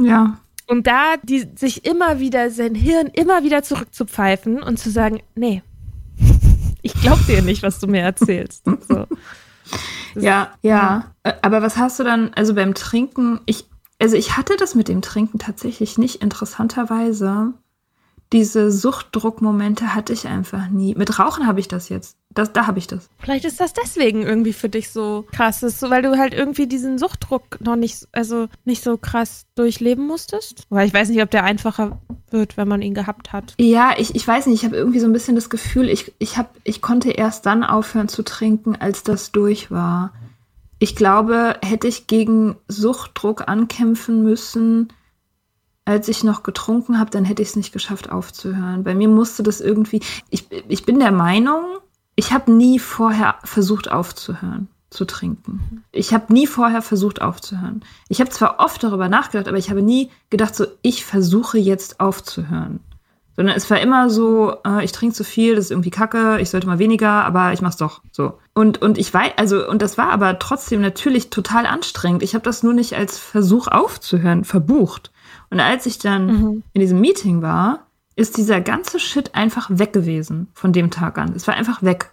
[0.00, 0.38] Ja
[0.70, 5.64] Und da die, sich immer wieder, sein Hirn immer wieder zurückzupfeifen und zu sagen, nee,
[6.80, 8.64] ich glaub dir nicht, was du mir erzählst.
[10.14, 10.20] So.
[10.20, 11.12] Ja, ja.
[11.42, 13.66] Aber was hast du dann, also beim Trinken, ich,
[14.00, 17.52] also ich hatte das mit dem Trinken tatsächlich nicht interessanterweise
[18.32, 20.94] diese Suchtdruckmomente hatte ich einfach nie.
[20.94, 22.16] Mit Rauchen habe ich das jetzt.
[22.32, 23.10] Das, da habe ich das.
[23.18, 26.96] Vielleicht ist das deswegen irgendwie für dich so krass, ist, weil du halt irgendwie diesen
[26.96, 30.64] Suchtdruck noch nicht, also nicht so krass durchleben musstest.
[30.70, 33.54] Weil ich weiß nicht, ob der einfacher wird, wenn man ihn gehabt hat.
[33.58, 34.60] Ja, ich, ich weiß nicht.
[34.60, 37.64] Ich habe irgendwie so ein bisschen das Gefühl, ich, ich, hab, ich konnte erst dann
[37.64, 40.12] aufhören zu trinken, als das durch war.
[40.78, 44.92] Ich glaube, hätte ich gegen Suchtdruck ankämpfen müssen,
[45.84, 48.84] als ich noch getrunken habe, dann hätte ich es nicht geschafft aufzuhören.
[48.84, 51.64] Bei mir musste das irgendwie, ich, ich bin der Meinung,
[52.16, 55.84] ich habe nie vorher versucht aufzuhören zu trinken.
[55.92, 57.82] Ich habe nie vorher versucht aufzuhören.
[58.08, 62.00] Ich habe zwar oft darüber nachgedacht, aber ich habe nie gedacht, so ich versuche jetzt
[62.00, 62.80] aufzuhören.
[63.36, 66.50] Sondern es war immer so, äh, ich trinke zu viel, das ist irgendwie kacke, ich
[66.50, 68.38] sollte mal weniger, aber ich mach's doch so.
[68.52, 72.24] Und, und ich weiß, also, und das war aber trotzdem natürlich total anstrengend.
[72.24, 75.12] Ich habe das nur nicht als Versuch aufzuhören verbucht.
[75.50, 76.62] Und als ich dann mhm.
[76.72, 77.86] in diesem Meeting war,
[78.16, 81.32] ist dieser ganze Shit einfach weg gewesen von dem Tag an.
[81.34, 82.12] Es war einfach weg.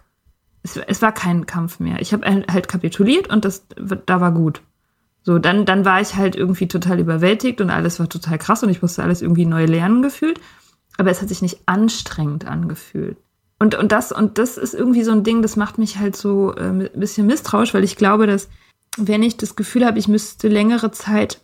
[0.62, 2.00] Es, es war kein Kampf mehr.
[2.00, 3.66] Ich habe halt kapituliert und das
[4.06, 4.62] da war gut.
[5.22, 8.70] So, dann, dann war ich halt irgendwie total überwältigt und alles war total krass und
[8.70, 10.40] ich musste alles irgendwie neu lernen gefühlt.
[10.96, 13.18] Aber es hat sich nicht anstrengend angefühlt.
[13.58, 16.54] Und, und, das, und das ist irgendwie so ein Ding, das macht mich halt so
[16.54, 18.48] äh, ein bisschen misstrauisch, weil ich glaube, dass
[18.96, 21.40] wenn ich das Gefühl habe, ich müsste längere Zeit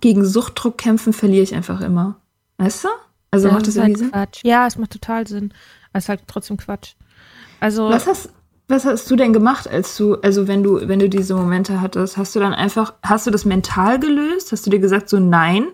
[0.00, 2.16] gegen Suchtdruck kämpfen, verliere ich einfach immer.
[2.58, 2.88] Weißt du?
[3.30, 4.10] Also ja, macht das irgendwie halt Sinn?
[4.10, 4.40] Quatsch.
[4.44, 5.52] Ja, es macht total Sinn.
[5.92, 6.94] Es ist halt trotzdem Quatsch.
[7.60, 7.88] Also.
[7.88, 8.30] Was hast,
[8.68, 12.16] was hast du denn gemacht, als du, also wenn du, wenn du diese Momente hattest,
[12.16, 14.52] hast du dann einfach, hast du das mental gelöst?
[14.52, 15.68] Hast du dir gesagt, so nein,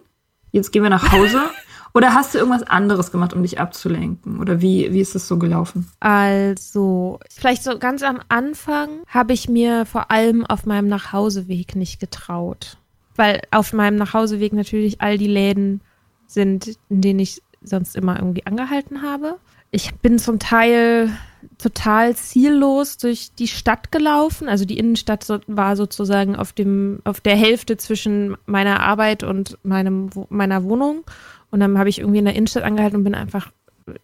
[0.53, 1.42] jetzt gehen wir nach Hause?
[1.96, 4.40] Oder hast du irgendwas anderes gemacht, um dich abzulenken?
[4.40, 5.88] Oder wie, wie ist das so gelaufen?
[6.00, 12.00] Also, vielleicht so ganz am Anfang habe ich mir vor allem auf meinem Nachhauseweg nicht
[12.00, 12.79] getraut
[13.16, 15.81] weil auf meinem Nachhauseweg natürlich all die Läden
[16.27, 19.38] sind, in denen ich sonst immer irgendwie angehalten habe.
[19.70, 21.11] Ich bin zum Teil
[21.59, 24.48] total ziellos durch die Stadt gelaufen.
[24.48, 30.11] Also die Innenstadt war sozusagen auf dem, auf der Hälfte zwischen meiner Arbeit und meinem,
[30.29, 31.05] meiner Wohnung.
[31.50, 33.50] Und dann habe ich irgendwie in der Innenstadt angehalten und bin einfach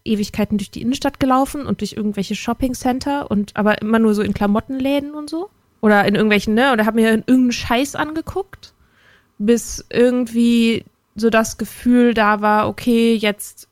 [0.05, 4.35] Ewigkeiten durch die Innenstadt gelaufen und durch irgendwelche Shoppingcenter und aber immer nur so in
[4.35, 5.51] Klamottenläden und so.
[5.81, 6.73] Oder in irgendwelchen, ne?
[6.73, 8.75] Oder habe mir irgendeinen Scheiß angeguckt
[9.41, 10.85] bis irgendwie
[11.17, 13.69] so das Gefühl da war, okay, jetzt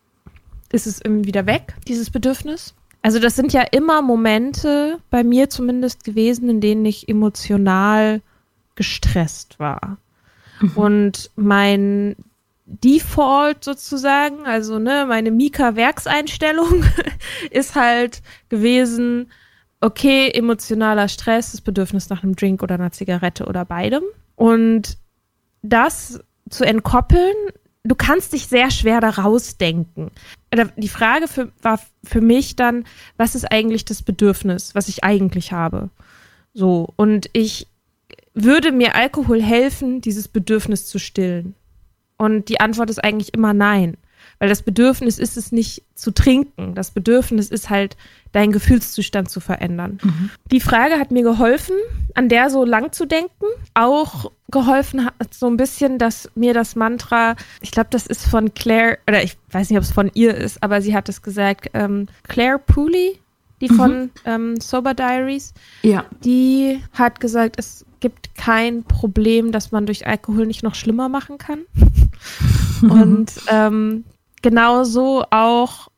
[0.73, 2.75] ist es wieder weg, dieses Bedürfnis.
[3.03, 8.23] Also das sind ja immer Momente, bei mir zumindest gewesen, in denen ich emotional
[8.75, 9.99] gestresst war.
[10.61, 10.73] Mhm.
[10.75, 12.17] Und mein
[12.67, 16.85] Default sozusagen, also ne, meine Mika-Werkseinstellung
[17.51, 19.31] ist halt gewesen,
[19.81, 24.03] okay, emotionaler Stress, das Bedürfnis nach einem Drink oder einer Zigarette oder beidem.
[24.35, 24.99] Und
[25.63, 27.35] das zu entkoppeln,
[27.85, 30.11] du kannst dich sehr schwer da rausdenken.
[30.77, 32.85] Die Frage für, war für mich dann,
[33.17, 35.91] was ist eigentlich das Bedürfnis, was ich eigentlich habe?
[36.55, 37.67] So, und ich
[38.35, 41.55] würde mir Alkohol helfen, dieses Bedürfnis zu stillen?
[42.17, 43.97] Und die Antwort ist eigentlich immer nein.
[44.39, 46.75] Weil das Bedürfnis ist es nicht zu trinken.
[46.75, 47.97] Das Bedürfnis ist halt,
[48.33, 49.99] deinen Gefühlszustand zu verändern.
[50.03, 50.31] Mhm.
[50.51, 51.75] Die Frage hat mir geholfen,
[52.15, 53.47] an der so lang zu denken.
[53.75, 58.55] Auch geholfen hat so ein bisschen, dass mir das Mantra, ich glaube, das ist von
[58.55, 61.71] Claire, oder ich weiß nicht, ob es von ihr ist, aber sie hat es gesagt,
[61.75, 63.19] ähm, Claire Pooley,
[63.61, 64.11] die von mhm.
[64.25, 66.05] ähm, Sober Diaries, ja.
[66.25, 71.39] die hat gesagt, es gibt kein Problem, das man durch Alkohol nicht noch schlimmer machen
[71.39, 71.63] kann.
[72.83, 74.05] Und ähm,
[74.43, 75.89] genauso auch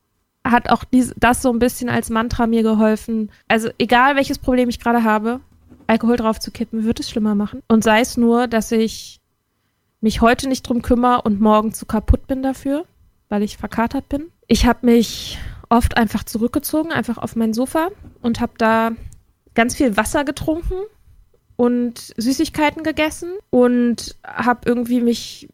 [0.45, 3.31] hat auch dies, das so ein bisschen als Mantra mir geholfen.
[3.49, 5.41] Also egal welches Problem ich gerade habe,
[5.87, 7.63] Alkohol drauf zu kippen, wird es schlimmer machen.
[7.69, 9.21] Und sei es nur, dass ich
[10.01, 12.85] mich heute nicht drum kümmere und morgen zu kaputt bin dafür,
[13.29, 14.27] weil ich verkatert bin.
[14.47, 17.89] Ich habe mich oft einfach zurückgezogen, einfach auf mein Sofa
[18.23, 18.93] und habe da
[19.55, 20.75] ganz viel Wasser getrunken
[21.57, 25.49] und Süßigkeiten gegessen und habe irgendwie mich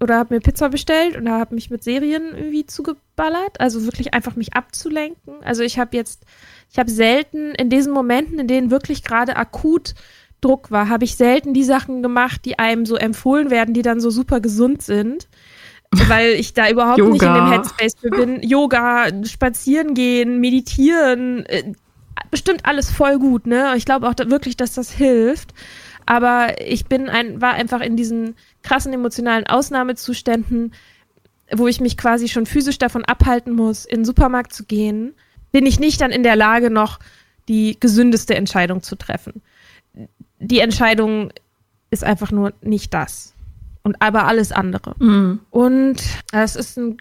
[0.00, 4.36] oder habe mir Pizza bestellt und habe mich mit Serien irgendwie zugeballert, also wirklich einfach
[4.36, 5.34] mich abzulenken.
[5.42, 6.24] Also ich habe jetzt,
[6.70, 9.94] ich habe selten in diesen Momenten, in denen wirklich gerade akut
[10.40, 14.00] Druck war, habe ich selten die Sachen gemacht, die einem so empfohlen werden, die dann
[14.00, 15.28] so super gesund sind.
[16.08, 18.42] Weil ich da überhaupt nicht in dem Headspace für bin.
[18.42, 21.72] Yoga, spazieren gehen, meditieren, äh,
[22.30, 23.72] bestimmt alles voll gut, ne?
[23.74, 25.54] Ich glaube auch da wirklich, dass das hilft.
[26.04, 28.36] aber ich bin ein, war einfach in diesen
[28.68, 30.74] krassen emotionalen Ausnahmezuständen,
[31.56, 35.14] wo ich mich quasi schon physisch davon abhalten muss, in den Supermarkt zu gehen,
[35.52, 36.98] bin ich nicht dann in der Lage, noch
[37.48, 39.40] die gesündeste Entscheidung zu treffen.
[40.38, 41.32] Die Entscheidung
[41.90, 43.32] ist einfach nur nicht das.
[43.82, 44.94] Und aber alles andere.
[44.98, 45.40] Mhm.
[45.48, 46.02] Und
[46.32, 46.98] es ist ein,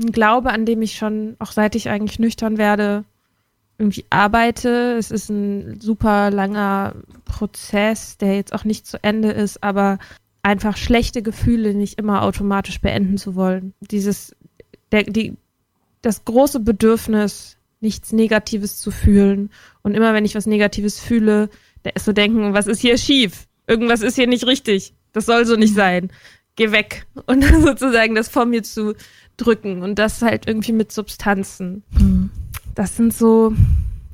[0.00, 3.04] ein Glaube, an dem ich schon, auch seit ich eigentlich nüchtern werde,
[3.78, 4.96] irgendwie arbeite.
[4.98, 9.98] Es ist ein super langer Prozess, der jetzt auch nicht zu Ende ist, aber
[10.48, 13.74] einfach schlechte Gefühle nicht immer automatisch beenden zu wollen.
[13.80, 14.34] Dieses,
[14.90, 15.34] der, die,
[16.00, 19.50] das große Bedürfnis, nichts Negatives zu fühlen.
[19.82, 21.50] Und immer wenn ich was Negatives fühle,
[21.84, 23.46] der ist so denken, was ist hier schief?
[23.66, 24.94] Irgendwas ist hier nicht richtig.
[25.12, 26.10] Das soll so nicht sein.
[26.56, 27.06] Geh weg.
[27.26, 28.94] Und dann sozusagen das vor mir zu
[29.36, 29.82] drücken.
[29.82, 31.82] Und das halt irgendwie mit Substanzen.
[31.90, 32.30] Mhm.
[32.74, 33.52] Das sind so,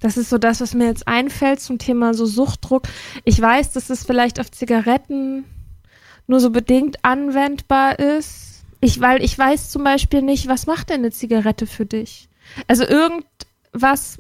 [0.01, 2.89] das ist so das, was mir jetzt einfällt zum Thema so Suchtdruck.
[3.25, 5.45] Ich weiß, dass es vielleicht auf Zigaretten
[6.27, 8.65] nur so bedingt anwendbar ist.
[8.81, 12.29] Ich, weil ich weiß zum Beispiel nicht, was macht denn eine Zigarette für dich?
[12.69, 14.19] Also irgendwas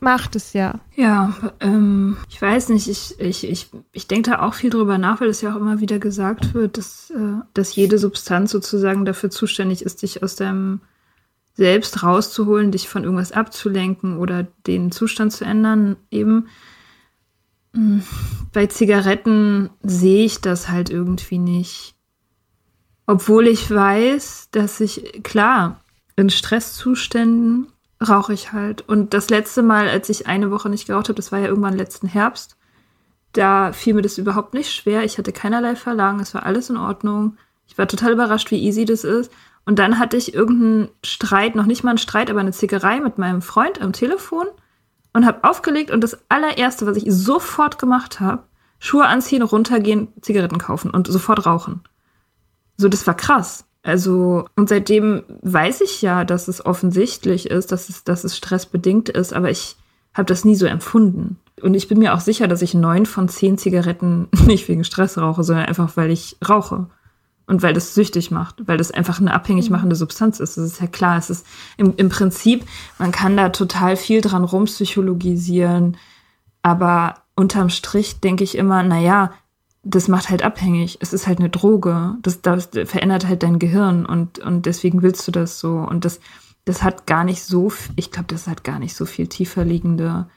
[0.00, 0.80] macht es ja.
[0.96, 5.20] Ja, ähm, ich weiß nicht, ich, ich, ich, ich denke da auch viel drüber nach,
[5.20, 9.30] weil es ja auch immer wieder gesagt wird, dass, äh, dass jede Substanz sozusagen dafür
[9.30, 10.80] zuständig ist, dich aus deinem
[11.54, 15.96] selbst rauszuholen, dich von irgendwas abzulenken oder den Zustand zu ändern.
[16.10, 16.48] Eben
[18.52, 21.94] bei Zigaretten sehe ich das halt irgendwie nicht.
[23.06, 25.80] Obwohl ich weiß, dass ich, klar,
[26.16, 27.68] in Stresszuständen
[28.06, 28.88] rauche ich halt.
[28.88, 31.76] Und das letzte Mal, als ich eine Woche nicht geraucht habe, das war ja irgendwann
[31.76, 32.56] letzten Herbst,
[33.32, 35.04] da fiel mir das überhaupt nicht schwer.
[35.04, 37.36] Ich hatte keinerlei Verlangen, es war alles in Ordnung.
[37.66, 39.30] Ich war total überrascht, wie easy das ist.
[39.64, 43.18] Und dann hatte ich irgendeinen Streit, noch nicht mal einen Streit, aber eine Zickerei mit
[43.18, 44.46] meinem Freund am Telefon
[45.12, 48.44] und habe aufgelegt und das allererste, was ich sofort gemacht habe,
[48.78, 51.82] Schuhe anziehen, runtergehen, Zigaretten kaufen und sofort rauchen.
[52.76, 53.64] So, das war krass.
[53.82, 59.08] Also, und seitdem weiß ich ja, dass es offensichtlich ist, dass es, dass es stressbedingt
[59.08, 59.76] ist, aber ich
[60.14, 61.38] habe das nie so empfunden.
[61.62, 65.18] Und ich bin mir auch sicher, dass ich neun von zehn Zigaretten nicht wegen Stress
[65.18, 66.88] rauche, sondern einfach, weil ich rauche.
[67.50, 69.76] Und weil das süchtig macht, weil das einfach eine abhängig mhm.
[69.76, 70.56] machende Substanz ist.
[70.56, 71.18] Das ist ja klar.
[71.18, 71.44] Es ist
[71.76, 72.64] im, im Prinzip,
[72.96, 75.96] man kann da total viel dran rumpsychologisieren.
[76.62, 79.32] Aber unterm Strich denke ich immer, na ja,
[79.82, 80.98] das macht halt abhängig.
[81.00, 82.14] Es ist halt eine Droge.
[82.22, 85.78] Das, das verändert halt dein Gehirn und, und deswegen willst du das so.
[85.78, 86.20] Und das,
[86.66, 90.28] das hat gar nicht so, ich glaube, das hat gar nicht so viel tiefer liegende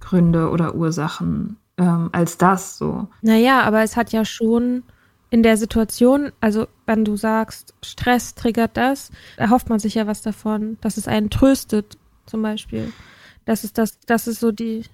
[0.00, 3.08] Gründe oder Ursachen ähm, als das so.
[3.20, 4.84] Naja, aber es hat ja schon
[5.30, 10.22] in der Situation, also wenn du sagst, Stress triggert das, erhofft man sich ja was
[10.22, 12.92] davon, dass es einen tröstet, zum Beispiel.
[13.44, 14.84] Dass es das, dass es so die,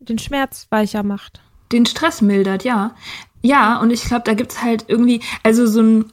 [0.00, 1.40] den Schmerz weicher macht.
[1.72, 2.94] Den Stress mildert, ja.
[3.42, 6.12] Ja, und ich glaube, da gibt's halt irgendwie, also so ein,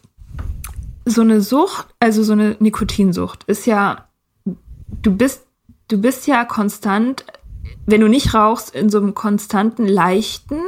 [1.06, 4.08] so eine Sucht, also so eine Nikotinsucht ist ja,
[5.02, 5.46] du bist,
[5.88, 7.26] du bist ja konstant,
[7.86, 10.60] wenn du nicht rauchst, in so einem konstanten, leichten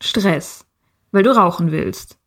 [0.00, 0.66] Stress,
[1.12, 2.17] weil du rauchen willst.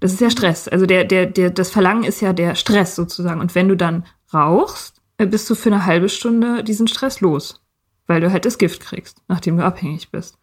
[0.00, 0.68] Das ist ja Stress.
[0.68, 3.40] Also der, der, der, das Verlangen ist ja der Stress sozusagen.
[3.40, 7.60] Und wenn du dann rauchst, äh, bist du für eine halbe Stunde diesen Stress los.
[8.06, 10.38] Weil du halt das Gift kriegst, nachdem du abhängig bist.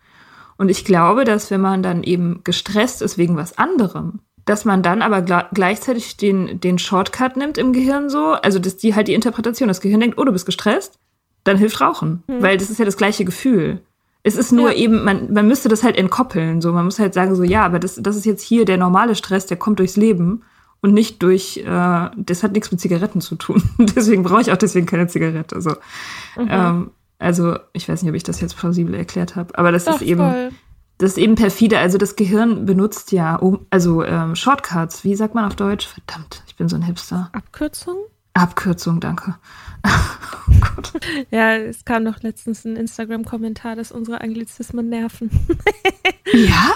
[0.57, 4.83] Und ich glaube, dass wenn man dann eben gestresst ist wegen was anderem, dass man
[4.83, 9.15] dann aber gleichzeitig den, den Shortcut nimmt im Gehirn so, also dass die halt die
[9.15, 10.99] Interpretation, das Gehirn denkt, oh, du bist gestresst,
[11.43, 12.23] dann hilft Rauchen.
[12.27, 12.41] Mhm.
[12.43, 13.81] Weil das ist ja das gleiche Gefühl.
[14.27, 14.77] Es ist nur ja.
[14.77, 16.59] eben, man, man müsste das halt entkoppeln.
[16.59, 19.13] So, man muss halt sagen, so, ja, aber das, das ist jetzt hier der normale
[19.13, 20.41] Stress, der kommt durchs Leben
[20.81, 23.61] und nicht durch, äh, das hat nichts mit Zigaretten zu tun.
[23.77, 25.61] deswegen brauche ich auch deswegen keine Zigarette.
[25.61, 25.75] So.
[26.38, 26.47] Mhm.
[26.49, 29.97] Ähm, also, ich weiß nicht, ob ich das jetzt plausibel erklärt habe, aber das Doch,
[29.97, 30.21] ist eben.
[30.21, 30.49] Voll.
[30.97, 31.77] Das ist eben perfide.
[31.77, 35.03] Also das Gehirn benutzt ja, um, also ähm, Shortcuts.
[35.03, 35.88] Wie sagt man auf Deutsch?
[35.88, 37.29] Verdammt, ich bin so ein Hipster.
[37.33, 37.97] Abkürzung?
[38.35, 39.35] Abkürzung, danke.
[39.85, 40.91] oh Gott.
[41.31, 45.31] Ja, es kam doch letztens ein Instagram-Kommentar, dass unsere Anglizismen nerven.
[46.33, 46.71] ja?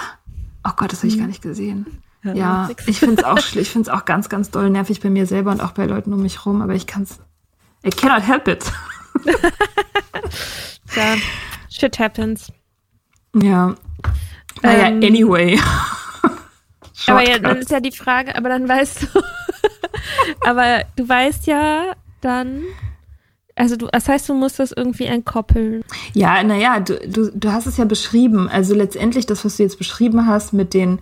[0.62, 2.02] Oh Gott, das habe ich gar nicht gesehen.
[2.22, 5.24] Ja, ja ich finde es auch, ich find's auch ganz, ganz doll nervig bei mir
[5.24, 7.18] selber und auch bei Leuten um mich rum, aber ich kann es.
[7.82, 8.70] I cannot help it.
[10.94, 11.16] ja,
[11.70, 12.52] shit happens.
[13.34, 13.74] Ja.
[14.60, 15.58] Naja, ähm, anyway.
[17.06, 19.22] aber ja, dann ist ja die Frage, aber dann weißt du,
[20.40, 22.62] aber du weißt ja dann,
[23.54, 25.84] also du, das heißt, du musst das irgendwie entkoppeln.
[26.14, 28.48] Ja, naja, du, du, du hast es ja beschrieben.
[28.48, 30.98] Also letztendlich das, was du jetzt beschrieben hast mit den,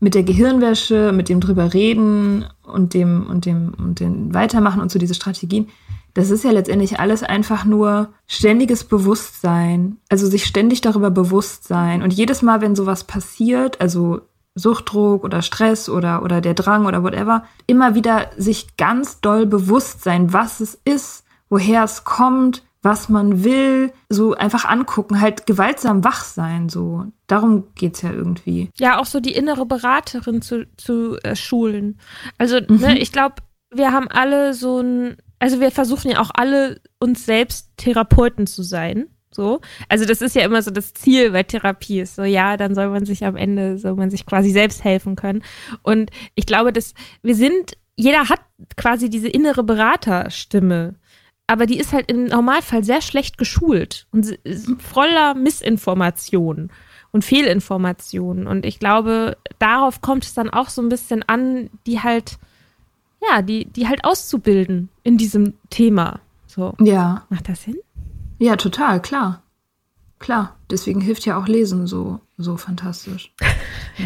[0.00, 4.90] mit der Gehirnwäsche, mit dem drüber reden und dem, und dem, und dem Weitermachen und
[4.90, 5.68] so diese Strategien,
[6.14, 9.98] das ist ja letztendlich alles einfach nur ständiges Bewusstsein.
[10.08, 12.02] Also sich ständig darüber bewusst sein.
[12.02, 14.20] Und jedes Mal, wenn sowas passiert, also
[14.54, 20.02] Suchtdruck oder Stress oder, oder der Drang oder whatever, immer wieder sich ganz doll bewusst
[20.02, 26.04] sein, was es ist, woher es kommt, was man will, so einfach angucken, halt gewaltsam
[26.04, 27.06] wach sein, so.
[27.28, 28.70] Darum geht's ja irgendwie.
[28.76, 31.98] Ja, auch so die innere Beraterin zu, zu äh, schulen.
[32.38, 32.80] Also, ne, mhm.
[32.80, 33.36] ne, ich glaube,
[33.72, 38.62] wir haben alle so ein, also wir versuchen ja auch alle uns selbst Therapeuten zu
[38.62, 39.06] sein.
[39.32, 39.60] So.
[39.88, 42.88] Also das ist ja immer so das Ziel bei Therapie ist so, ja, dann soll
[42.88, 45.42] man sich am Ende, soll man sich quasi selbst helfen können.
[45.82, 48.40] Und ich glaube, dass wir sind, jeder hat
[48.76, 50.94] quasi diese innere Beraterstimme
[51.46, 54.38] aber die ist halt im Normalfall sehr schlecht geschult und
[54.78, 56.70] voller Missinformationen
[57.10, 58.46] und Fehlinformationen.
[58.46, 62.38] Und ich glaube, darauf kommt es dann auch so ein bisschen an, die halt,
[63.28, 66.20] ja, die, die halt auszubilden in diesem Thema.
[66.46, 66.74] So.
[66.80, 67.26] Ja.
[67.28, 67.76] Macht das Sinn?
[68.42, 69.42] Ja, total, klar.
[70.18, 70.56] Klar.
[70.70, 73.32] Deswegen hilft ja auch Lesen so, so fantastisch.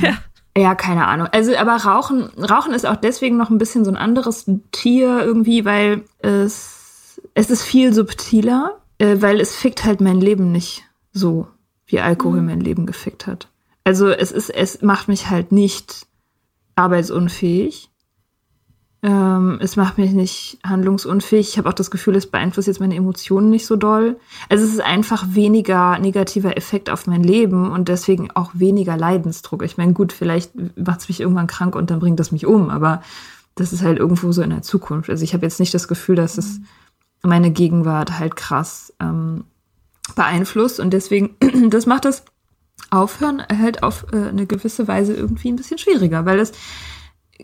[0.01, 0.09] ja.
[0.11, 0.19] ja.
[0.59, 1.29] Ja, keine Ahnung.
[1.33, 5.67] Also, aber Rauchen, Rauchen ist auch deswegen noch ein bisschen so ein anderes Tier irgendwie,
[5.67, 11.49] weil es es ist viel subtiler, äh, weil es fickt halt mein Leben nicht so,
[11.87, 12.47] wie Alkohol mhm.
[12.47, 13.49] mein Leben gefickt hat.
[13.85, 16.07] Also es ist, es macht mich halt nicht
[16.75, 17.91] arbeitsunfähig.
[19.07, 21.51] Ähm, es macht mich nicht handlungsunfähig.
[21.51, 24.17] Ich habe auch das Gefühl, es beeinflusst jetzt meine Emotionen nicht so doll.
[24.49, 29.63] Also es ist einfach weniger negativer Effekt auf mein Leben und deswegen auch weniger Leidensdruck.
[29.63, 32.69] Ich meine, gut, vielleicht macht es mich irgendwann krank und dann bringt das mich um,
[32.69, 33.01] aber
[33.55, 35.09] das ist halt irgendwo so in der Zukunft.
[35.09, 36.59] Also ich habe jetzt nicht das Gefühl, dass es
[37.23, 39.45] meine Gegenwart halt krass ähm,
[40.17, 40.81] beeinflusst.
[40.81, 41.37] Und deswegen,
[41.71, 42.25] das macht das
[42.91, 46.53] Aufhören halt auf äh, eine gewisse Weise irgendwie ein bisschen schwieriger, weil es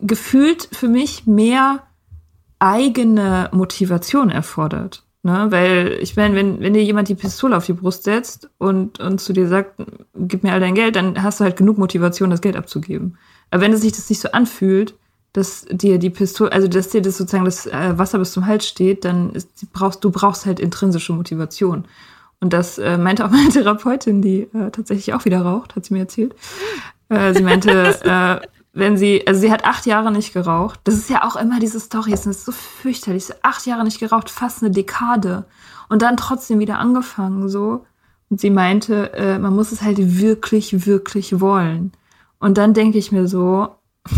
[0.01, 1.83] gefühlt für mich mehr
[2.59, 5.05] eigene Motivation erfordert.
[5.25, 5.47] Ne?
[5.51, 9.21] Weil ich meine, wenn, wenn dir jemand die Pistole auf die Brust setzt und, und
[9.21, 9.81] zu dir sagt,
[10.15, 13.19] gib mir all dein Geld, dann hast du halt genug Motivation, das Geld abzugeben.
[13.51, 14.95] Aber wenn es sich das nicht so anfühlt,
[15.33, 18.67] dass dir die Pistole, also dass dir das sozusagen das äh, Wasser bis zum Hals
[18.67, 21.85] steht, dann ist, brauchst du brauchst halt intrinsische Motivation.
[22.41, 25.95] Und das äh, meinte auch meine Therapeutin, die äh, tatsächlich auch wieder raucht, hat sie
[25.95, 26.35] mir erzählt.
[27.09, 30.81] Äh, sie meinte, äh, wenn sie, also sie hat acht Jahre nicht geraucht.
[30.85, 33.27] Das ist ja auch immer diese Story, das ist so fürchterlich.
[33.27, 35.45] So acht Jahre nicht geraucht, fast eine Dekade.
[35.89, 37.85] Und dann trotzdem wieder angefangen, so.
[38.31, 41.93] Und sie meinte, äh, man muss es halt wirklich, wirklich wollen.
[42.39, 43.69] Und dann denke ich mir so,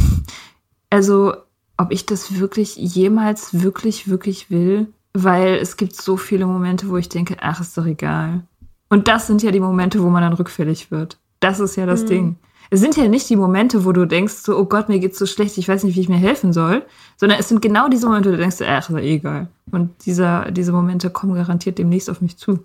[0.91, 1.35] also,
[1.77, 6.97] ob ich das wirklich jemals wirklich, wirklich will, weil es gibt so viele Momente, wo
[6.97, 8.45] ich denke, ach, ist doch egal.
[8.89, 11.19] Und das sind ja die Momente, wo man dann rückfällig wird.
[11.41, 12.07] Das ist ja das mhm.
[12.07, 12.37] Ding.
[12.71, 15.27] Es sind ja nicht die Momente, wo du denkst, so, oh Gott, mir geht's so
[15.27, 16.85] schlecht, ich weiß nicht, wie ich mir helfen soll,
[17.17, 19.49] sondern es sind genau diese Momente, wo du denkst, ach, ist egal.
[19.71, 22.65] Und dieser, diese Momente kommen garantiert demnächst auf mich zu.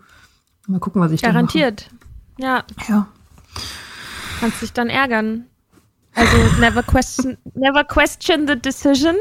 [0.68, 1.88] Mal gucken, was ich garantiert.
[2.38, 2.48] dann.
[2.48, 2.78] Garantiert.
[2.88, 2.96] Ja.
[2.96, 3.08] Ja.
[4.40, 5.46] Kannst dich dann ärgern.
[6.16, 9.16] Also never question, never question the decision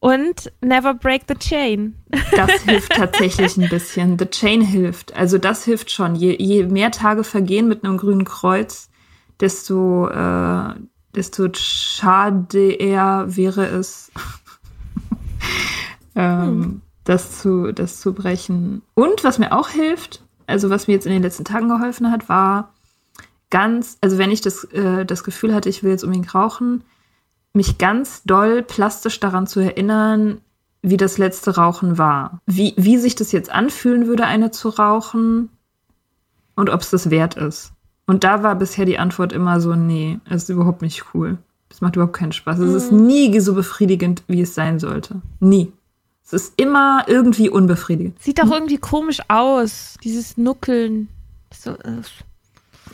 [0.00, 1.94] und never break the chain.
[2.32, 4.18] Das hilft tatsächlich ein bisschen.
[4.18, 5.14] The chain hilft.
[5.14, 6.14] Also das hilft schon.
[6.16, 8.89] Je, je mehr Tage vergehen mit einem grünen Kreuz,
[9.40, 10.74] desto, äh,
[11.14, 14.10] desto schade eher wäre es,
[16.14, 16.80] ähm, hm.
[17.04, 18.82] das, zu, das zu brechen.
[18.94, 22.28] Und was mir auch hilft, also was mir jetzt in den letzten Tagen geholfen hat,
[22.28, 22.72] war
[23.50, 26.84] ganz, also wenn ich das, äh, das Gefühl hatte, ich will jetzt unbedingt rauchen,
[27.52, 30.40] mich ganz doll plastisch daran zu erinnern,
[30.82, 32.40] wie das letzte Rauchen war.
[32.46, 35.50] Wie, wie sich das jetzt anfühlen würde, eine zu rauchen
[36.54, 37.72] und ob es das wert ist.
[38.10, 41.38] Und da war bisher die Antwort immer so, nee, es ist überhaupt nicht cool.
[41.70, 42.58] Es macht überhaupt keinen Spaß.
[42.58, 42.64] Mhm.
[42.66, 43.06] Es ist mhm.
[43.06, 45.22] nie so befriedigend, wie es sein sollte.
[45.38, 45.72] Nie.
[46.24, 48.20] Es ist immer irgendwie unbefriedigend.
[48.20, 51.06] Sieht doch irgendwie komisch aus, dieses Nuckeln.
[51.56, 52.02] So, äh,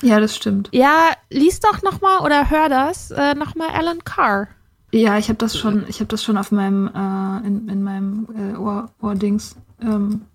[0.03, 0.69] ja, das stimmt.
[0.73, 4.49] Ja, lies doch noch mal oder hör das äh, noch mal Alan Carr.
[4.93, 8.29] Ja, ich habe das schon, ich habe das schon auf meinem äh, in, in meinem
[8.37, 9.57] äh, Ohr, Ohrdings.
[9.81, 10.27] Ähm,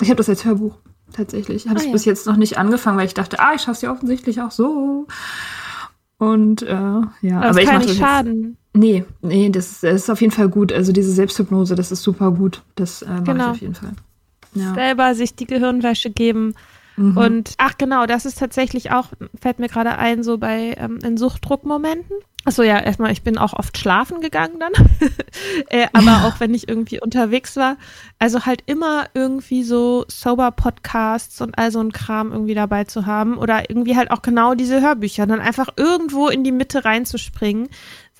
[0.00, 0.78] ich habe das als Hörbuch
[1.12, 1.66] tatsächlich.
[1.66, 1.92] Habe ah, es ja.
[1.92, 5.06] bis jetzt noch nicht angefangen, weil ich dachte, ah, ich schaffe ja offensichtlich auch so.
[6.18, 8.56] Und äh, ja, aber, aber ich kann nicht schaden.
[8.74, 10.72] Jetzt, nee, nee, das ist, das ist auf jeden Fall gut.
[10.72, 12.62] Also diese Selbsthypnose, das ist super gut.
[12.74, 13.44] Das äh, mache genau.
[13.44, 13.92] ich auf jeden Fall.
[14.54, 14.74] Ja.
[14.74, 16.54] Selber sich die Gehirnwäsche geben
[17.00, 17.16] Mhm.
[17.16, 19.08] Und ach genau, das ist tatsächlich auch,
[19.40, 22.16] fällt mir gerade ein, so bei ähm, in Suchtdruckmomenten.
[22.46, 24.72] Achso, ja, erstmal, ich bin auch oft schlafen gegangen dann.
[25.68, 26.24] äh, aber ja.
[26.26, 27.76] auch wenn ich irgendwie unterwegs war.
[28.18, 33.36] Also halt immer irgendwie so Sober-Podcasts und all so ein Kram irgendwie dabei zu haben.
[33.36, 35.26] Oder irgendwie halt auch genau diese Hörbücher.
[35.26, 37.68] Dann einfach irgendwo in die Mitte reinzuspringen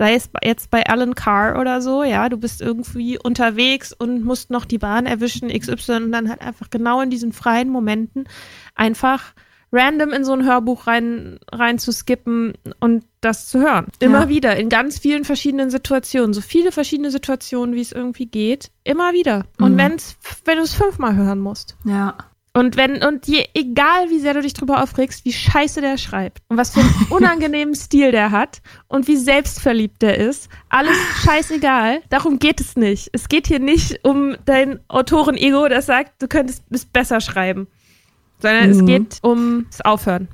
[0.01, 4.49] sei es jetzt bei Alan Carr oder so, ja, du bist irgendwie unterwegs und musst
[4.49, 8.27] noch die Bahn erwischen, XY, und dann halt einfach genau in diesen freien Momenten
[8.75, 9.35] einfach
[9.73, 13.87] random in so ein Hörbuch rein, rein zu skippen und das zu hören.
[13.99, 14.29] Immer ja.
[14.29, 16.33] wieder, in ganz vielen verschiedenen Situationen.
[16.33, 18.71] So viele verschiedene Situationen, wie es irgendwie geht.
[18.85, 19.45] Immer wieder.
[19.59, 19.79] Und mhm.
[19.79, 21.77] wenn's, wenn du es fünfmal hören musst.
[21.85, 22.17] Ja.
[22.53, 26.43] Und wenn, und je, egal wie sehr du dich drüber aufregst, wie scheiße der schreibt
[26.49, 32.03] und was für einen unangenehmen Stil der hat und wie selbstverliebt der ist, alles scheißegal.
[32.09, 33.09] Darum geht es nicht.
[33.13, 37.69] Es geht hier nicht um dein Autoren-Ego, das sagt, du könntest es besser schreiben
[38.41, 38.81] sondern mhm.
[38.81, 40.29] es geht ums Aufhören.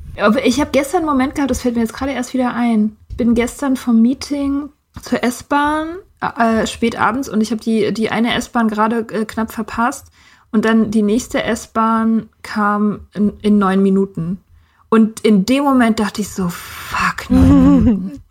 [0.44, 2.96] Ich habe gestern einen Moment gehabt, das fällt mir jetzt gerade erst wieder ein.
[3.10, 4.70] Ich bin gestern vom Meeting
[5.02, 9.52] zur S-Bahn äh, spät abends und ich habe die, die eine S-Bahn gerade äh, knapp
[9.52, 10.06] verpasst
[10.52, 14.40] und dann die nächste S-Bahn kam in, in, neun Minuten.
[14.88, 18.22] Und in dem Moment dachte ich so, fuck, neun Minuten.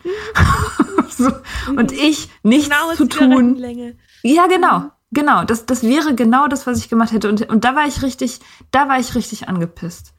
[1.10, 1.30] so,
[1.76, 3.62] und ich nichts genau, zu tun.
[4.24, 4.90] Ja, genau.
[5.12, 7.30] Genau, das, das wäre genau das, was ich gemacht hätte.
[7.30, 8.40] Und, und da war ich richtig,
[8.72, 10.14] da war ich richtig angepisst.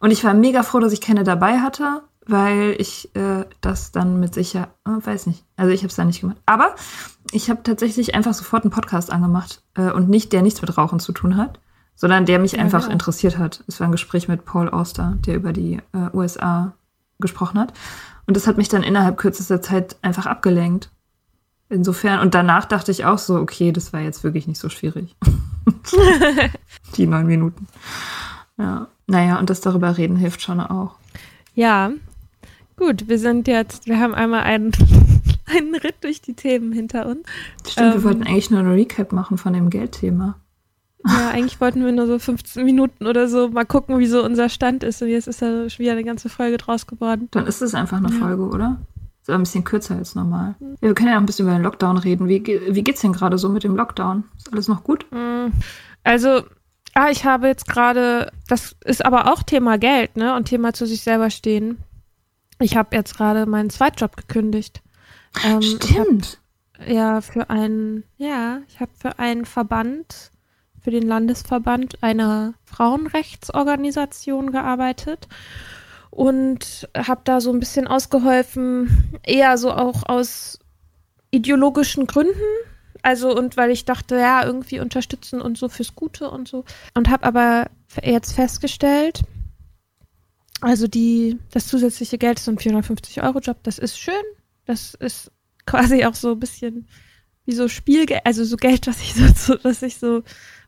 [0.00, 4.20] Und ich war mega froh, dass ich keine dabei hatte, weil ich äh, das dann
[4.20, 5.44] mit sicher, äh, weiß nicht.
[5.56, 6.38] Also ich habe es da nicht gemacht.
[6.46, 6.74] Aber
[7.32, 11.00] ich habe tatsächlich einfach sofort einen Podcast angemacht äh, und nicht, der nichts mit Rauchen
[11.00, 11.58] zu tun hat,
[11.94, 12.92] sondern der mich ja, einfach ja.
[12.92, 13.64] interessiert hat.
[13.66, 16.74] Es war ein Gespräch mit Paul Auster, der über die äh, USA
[17.18, 17.72] gesprochen hat.
[18.26, 20.90] Und das hat mich dann innerhalb kürzester Zeit einfach abgelenkt.
[21.70, 25.14] Insofern, und danach dachte ich auch so, okay, das war jetzt wirklich nicht so schwierig.
[26.96, 27.66] Die neun Minuten.
[28.56, 28.88] Ja.
[29.06, 30.94] Naja, und das darüber reden hilft schon auch.
[31.54, 31.90] Ja.
[32.76, 34.72] Gut, wir sind jetzt, wir haben einmal einen,
[35.46, 37.20] einen Ritt durch die Themen hinter uns.
[37.66, 40.36] Stimmt, ähm, wir wollten eigentlich nur ein Recap machen von dem Geldthema.
[41.06, 44.48] Ja, eigentlich wollten wir nur so 15 Minuten oder so mal gucken, wie so unser
[44.48, 45.00] Stand ist.
[45.00, 47.28] Und jetzt ist da schon wieder eine ganze Folge draus geworden.
[47.30, 48.18] Dann ist es einfach eine ja.
[48.18, 48.78] Folge, oder?
[49.28, 50.54] Ist ein bisschen kürzer als normal.
[50.80, 52.28] Wir können ja auch ein bisschen über den Lockdown reden.
[52.28, 54.24] Wie, wie geht's denn gerade so mit dem Lockdown?
[54.38, 55.04] Ist alles noch gut?
[55.12, 55.48] Mm,
[56.02, 56.44] also,
[56.94, 60.34] ah, ich habe jetzt gerade, das ist aber auch Thema Geld, ne?
[60.34, 61.76] Und Thema zu sich selber stehen.
[62.58, 64.80] Ich habe jetzt gerade meinen Zweitjob gekündigt.
[65.44, 66.40] Ähm, Stimmt.
[66.78, 70.32] Hab, ja, für einen, ja, ich habe für einen Verband,
[70.80, 75.28] für den Landesverband einer Frauenrechtsorganisation gearbeitet
[76.10, 80.58] und habe da so ein bisschen ausgeholfen, eher so auch aus
[81.30, 82.34] ideologischen Gründen.
[83.02, 86.64] Also und weil ich dachte, ja, irgendwie unterstützen und so fürs Gute und so.
[86.94, 87.70] Und habe aber
[88.02, 89.22] jetzt festgestellt,
[90.60, 94.14] also die, das zusätzliche Geld ist ein 450-Euro-Job, das ist schön.
[94.64, 95.30] Das ist
[95.66, 96.88] quasi auch so ein bisschen
[97.44, 100.22] wie so Spielgeld, also so Geld, was ich so, was ich so,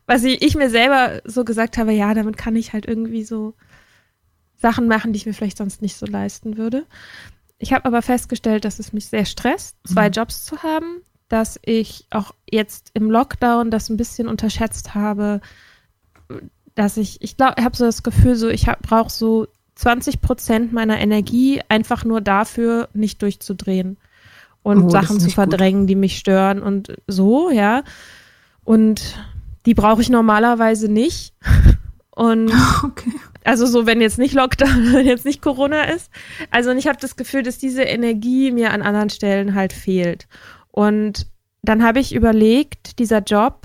[0.07, 3.53] was ich, ich mir selber so gesagt habe, ja, damit kann ich halt irgendwie so
[4.61, 6.85] Sachen machen, die ich mir vielleicht sonst nicht so leisten würde.
[7.57, 10.13] Ich habe aber festgestellt, dass es mich sehr stresst, zwei mhm.
[10.13, 15.41] Jobs zu haben, dass ich auch jetzt im Lockdown das ein bisschen unterschätzt habe,
[16.75, 20.73] dass ich, ich glaube, ich habe so das Gefühl, so ich brauche so 20 Prozent
[20.73, 23.97] meiner Energie einfach nur dafür, nicht durchzudrehen
[24.63, 25.89] und oh, Sachen zu verdrängen, gut.
[25.89, 27.83] die mich stören und so, ja.
[28.63, 29.17] Und
[29.65, 31.33] die brauche ich normalerweise nicht.
[32.13, 32.51] Und
[32.83, 33.13] okay.
[33.43, 36.11] Also so, wenn jetzt nicht Lockdown, wenn jetzt nicht Corona ist.
[36.49, 40.27] Also ich habe das Gefühl, dass diese Energie mir an anderen Stellen halt fehlt.
[40.71, 41.27] Und
[41.61, 43.63] dann habe ich überlegt, dieser Job,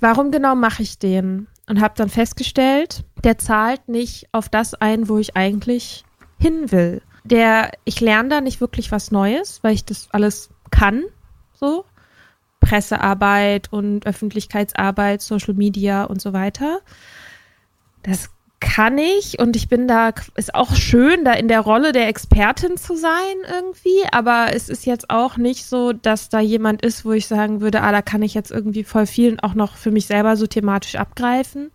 [0.00, 1.48] warum genau mache ich den?
[1.68, 6.04] Und habe dann festgestellt, der zahlt nicht auf das ein, wo ich eigentlich
[6.38, 7.02] hin will.
[7.24, 11.02] Der, ich lerne da nicht wirklich was Neues, weil ich das alles kann,
[11.54, 11.84] so.
[12.60, 16.80] Pressearbeit und Öffentlichkeitsarbeit, Social Media und so weiter
[18.06, 18.30] das
[18.60, 22.76] kann ich und ich bin da, ist auch schön, da in der Rolle der Expertin
[22.76, 27.12] zu sein irgendwie, aber es ist jetzt auch nicht so, dass da jemand ist, wo
[27.12, 30.06] ich sagen würde, ah, da kann ich jetzt irgendwie voll vielen auch noch für mich
[30.06, 31.70] selber so thematisch abgreifen.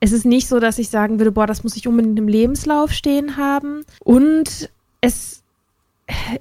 [0.00, 2.92] Es ist nicht so, dass ich sagen würde, boah, das muss ich unbedingt im Lebenslauf
[2.92, 4.70] stehen haben und
[5.00, 5.42] es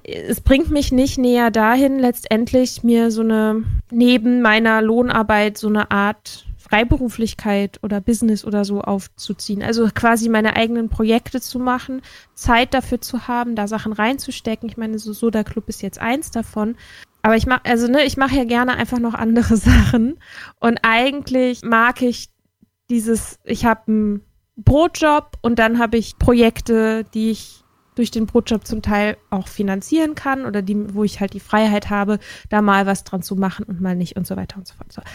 [0.04, 5.90] es bringt mich nicht näher dahin, letztendlich mir so eine, neben meiner Lohnarbeit so eine
[5.90, 9.62] Art Freiberuflichkeit oder Business oder so aufzuziehen.
[9.62, 12.02] Also quasi meine eigenen Projekte zu machen,
[12.34, 14.68] Zeit dafür zu haben, da Sachen reinzustecken.
[14.68, 16.76] Ich meine, so Soda Club ist jetzt eins davon.
[17.22, 20.18] Aber ich mache, also ne, ich mache ja gerne einfach noch andere Sachen.
[20.60, 22.30] Und eigentlich mag ich
[22.90, 24.22] dieses, ich habe einen
[24.56, 27.65] Brotjob und dann habe ich Projekte, die ich
[27.96, 31.90] durch den Brotjob zum Teil auch finanzieren kann oder die, wo ich halt die Freiheit
[31.90, 32.20] habe,
[32.50, 35.06] da mal was dran zu machen und mal nicht und so weiter und so fort.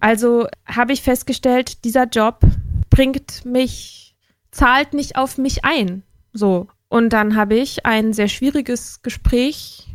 [0.00, 2.40] Also habe ich festgestellt, dieser Job
[2.90, 4.14] bringt mich,
[4.50, 6.02] zahlt nicht auf mich ein.
[6.32, 6.68] So.
[6.88, 9.88] Und dann habe ich ein sehr schwieriges Gespräch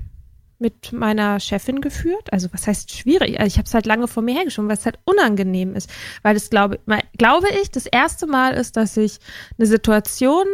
[0.61, 2.31] mit meiner Chefin geführt.
[2.31, 3.39] Also was heißt schwierig?
[3.39, 5.89] Also ich habe es halt lange vor mir hergeschoben, weil es halt unangenehm ist.
[6.21, 6.79] Weil es glaube,
[7.17, 9.17] glaube ich, das erste Mal ist, dass ich
[9.57, 10.45] eine Situation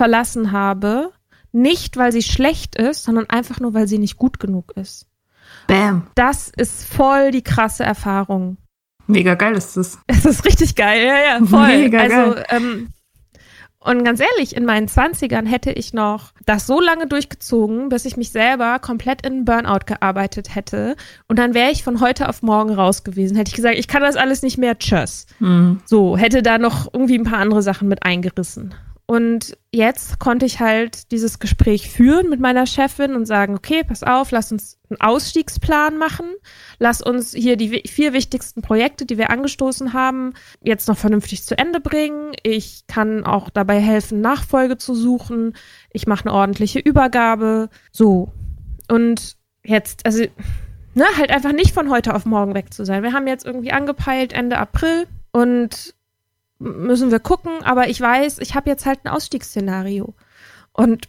[0.00, 1.12] verlassen habe,
[1.52, 5.06] nicht weil sie schlecht ist, sondern einfach nur, weil sie nicht gut genug ist.
[5.66, 6.06] Bam.
[6.14, 8.56] Das ist voll die krasse Erfahrung.
[9.06, 9.98] Mega geil ist das.
[10.06, 11.66] Es ist richtig geil, ja, ja, voll.
[11.66, 12.46] Mega also, geil.
[12.48, 12.88] Ähm,
[13.78, 18.16] und ganz ehrlich, in meinen Zwanzigern hätte ich noch das so lange durchgezogen, bis ich
[18.16, 20.96] mich selber komplett in Burnout gearbeitet hätte.
[21.28, 23.36] Und dann wäre ich von heute auf morgen raus gewesen.
[23.36, 25.26] Hätte ich gesagt, ich kann das alles nicht mehr, tschüss.
[25.40, 25.80] Mhm.
[25.84, 28.74] So, hätte da noch irgendwie ein paar andere Sachen mit eingerissen.
[29.10, 34.04] Und jetzt konnte ich halt dieses Gespräch führen mit meiner Chefin und sagen, okay, pass
[34.04, 36.26] auf, lass uns einen Ausstiegsplan machen.
[36.78, 41.58] Lass uns hier die vier wichtigsten Projekte, die wir angestoßen haben, jetzt noch vernünftig zu
[41.58, 42.34] Ende bringen.
[42.44, 45.56] Ich kann auch dabei helfen, Nachfolge zu suchen.
[45.92, 47.68] Ich mache eine ordentliche Übergabe.
[47.90, 48.30] So.
[48.86, 50.22] Und jetzt, also,
[50.94, 53.02] ne, halt einfach nicht von heute auf morgen weg zu sein.
[53.02, 55.96] Wir haben jetzt irgendwie angepeilt Ende April und
[56.60, 60.14] müssen wir gucken, aber ich weiß, ich habe jetzt halt ein Ausstiegsszenario.
[60.72, 61.08] Und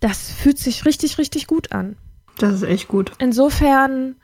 [0.00, 1.96] das fühlt sich richtig, richtig gut an.
[2.38, 3.12] Das ist echt gut.
[3.18, 4.16] Insofern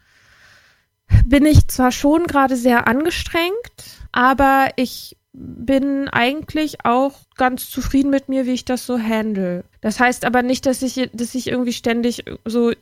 [1.24, 8.28] bin ich zwar schon gerade sehr angestrengt, aber ich bin eigentlich auch ganz zufrieden mit
[8.28, 9.64] mir, wie ich das so handle.
[9.80, 12.72] Das heißt aber nicht, dass ich, dass ich irgendwie ständig so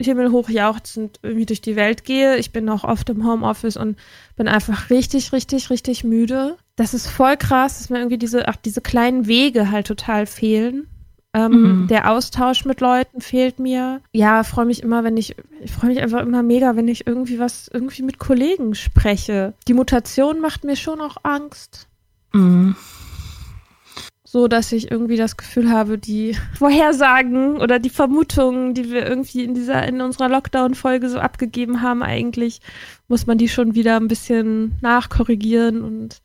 [0.00, 2.36] himmelhoch jauchzend irgendwie durch die Welt gehe.
[2.36, 3.96] Ich bin auch oft im Homeoffice und
[4.36, 6.56] bin einfach richtig, richtig, richtig müde.
[6.76, 10.88] Das ist voll krass, dass mir irgendwie diese, ach, diese kleinen Wege halt total fehlen.
[11.32, 11.88] Ähm, mhm.
[11.88, 14.00] Der Austausch mit Leuten fehlt mir.
[14.12, 17.38] Ja, freue mich immer, wenn ich, ich freue mich einfach immer mega, wenn ich irgendwie
[17.38, 19.54] was, irgendwie mit Kollegen spreche.
[19.66, 21.88] Die Mutation macht mir schon auch Angst.
[22.32, 22.76] Mhm
[24.34, 29.44] so dass ich irgendwie das Gefühl habe, die Vorhersagen oder die Vermutungen, die wir irgendwie
[29.44, 32.60] in dieser, in unserer Lockdown-Folge so abgegeben haben, eigentlich
[33.06, 36.20] muss man die schon wieder ein bisschen nachkorrigieren und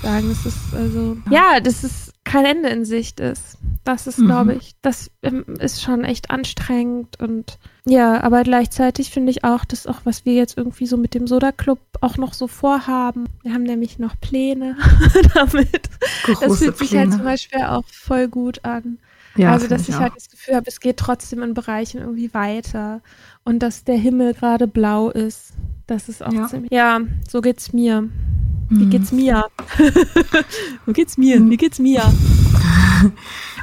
[0.00, 3.58] sagen, es ist also, ja, das ist kein Ende in Sicht ist.
[3.84, 4.26] Das ist, mhm.
[4.26, 9.64] glaube ich, das ähm, ist schon echt anstrengend und ja, aber gleichzeitig finde ich auch,
[9.64, 13.26] dass auch, was wir jetzt irgendwie so mit dem Soda Club auch noch so vorhaben.
[13.42, 14.76] Wir haben nämlich noch Pläne
[15.34, 15.90] damit.
[16.22, 17.02] Große das fühlt sich Pläne.
[17.02, 18.98] halt zum Beispiel auch voll gut an.
[19.34, 22.32] Ja, also, dass ich, ich halt das Gefühl habe, es geht trotzdem in Bereichen irgendwie
[22.34, 23.00] weiter
[23.44, 25.54] und dass der Himmel gerade blau ist.
[25.86, 26.46] Das ist auch ja.
[26.46, 26.70] ziemlich.
[26.70, 28.08] Ja, so geht's mir.
[28.78, 29.18] Wie geht's mhm.
[29.18, 29.46] mir?
[30.86, 31.50] Wie geht's mir?
[31.50, 32.02] Wie geht's mir?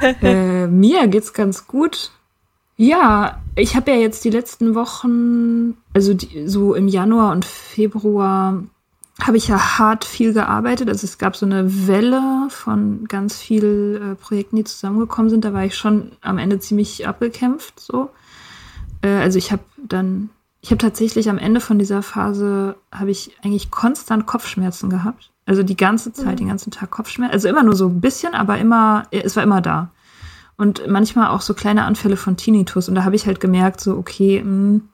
[0.22, 2.10] äh, mir geht's ganz gut.
[2.76, 8.62] Ja, ich habe ja jetzt die letzten Wochen, also die, so im Januar und Februar,
[9.20, 10.88] habe ich ja hart viel gearbeitet.
[10.88, 15.44] Also es gab so eine Welle von ganz vielen äh, Projekten, die zusammengekommen sind.
[15.44, 17.78] Da war ich schon am Ende ziemlich abgekämpft.
[17.78, 18.10] So,
[19.02, 20.30] äh, also ich habe dann,
[20.62, 25.30] ich habe tatsächlich am Ende von dieser Phase habe ich eigentlich konstant Kopfschmerzen gehabt.
[25.46, 26.36] Also die ganze Zeit, mhm.
[26.36, 27.32] den ganzen Tag Kopfschmerzen.
[27.32, 29.90] Also immer nur so ein bisschen, aber immer, es war immer da
[30.60, 32.90] und manchmal auch so kleine Anfälle von Tinnitus.
[32.90, 34.88] Und da habe ich halt gemerkt, so, okay, mh, hm,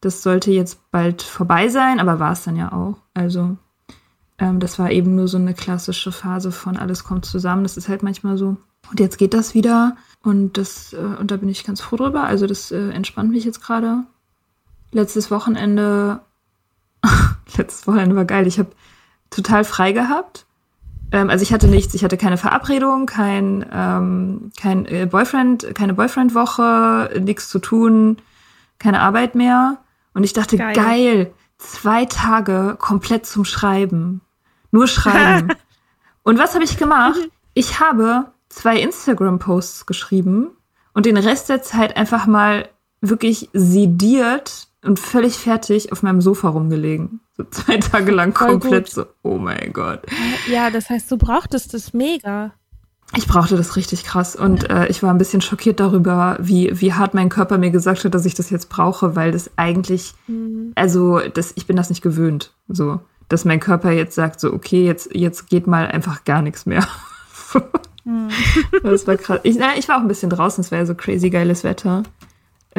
[0.00, 2.96] das sollte jetzt bald vorbei sein, aber war es dann ja auch.
[3.14, 3.56] Also,
[4.38, 7.62] ähm, das war eben nur so eine klassische Phase von alles kommt zusammen.
[7.62, 8.56] Das ist halt manchmal so.
[8.90, 9.96] Und jetzt geht das wieder.
[10.24, 12.24] Und das, äh, und da bin ich ganz froh drüber.
[12.24, 14.02] Also, das äh, entspannt mich jetzt gerade.
[14.92, 16.20] Letztes Wochenende,
[17.56, 18.46] letztes Wochenende war geil.
[18.46, 18.70] Ich habe
[19.30, 20.46] total frei gehabt
[21.10, 25.94] ähm, also ich hatte nichts, ich hatte keine Verabredung, kein, ähm, kein äh, Boyfriend, keine
[25.94, 28.18] Boyfriend-Woche, nichts zu tun,
[28.78, 29.78] keine Arbeit mehr.
[30.14, 34.20] Und ich dachte, geil, geil zwei Tage komplett zum Schreiben.
[34.70, 35.48] Nur schreiben.
[36.22, 37.18] und was habe ich gemacht?
[37.54, 40.50] Ich habe zwei Instagram-Posts geschrieben
[40.94, 42.68] und den Rest der Zeit einfach mal
[43.00, 47.20] wirklich sediert und völlig fertig auf meinem Sofa rumgelegen.
[47.36, 48.94] So zwei Tage lang Voll komplett gut.
[48.94, 50.02] so, oh mein Gott.
[50.50, 52.52] Ja, das heißt, du brauchtest das mega.
[53.16, 56.92] Ich brauchte das richtig krass und äh, ich war ein bisschen schockiert darüber, wie, wie
[56.92, 60.72] hart mein Körper mir gesagt hat, dass ich das jetzt brauche, weil das eigentlich, mhm.
[60.74, 63.00] also das, ich bin das nicht gewöhnt, so,
[63.30, 66.86] dass mein Körper jetzt sagt, so, okay, jetzt, jetzt geht mal einfach gar nichts mehr.
[68.04, 68.28] mhm.
[68.82, 69.40] Das war krass.
[69.42, 72.02] Ich, na, ich war auch ein bisschen draußen, es war ja so crazy geiles Wetter.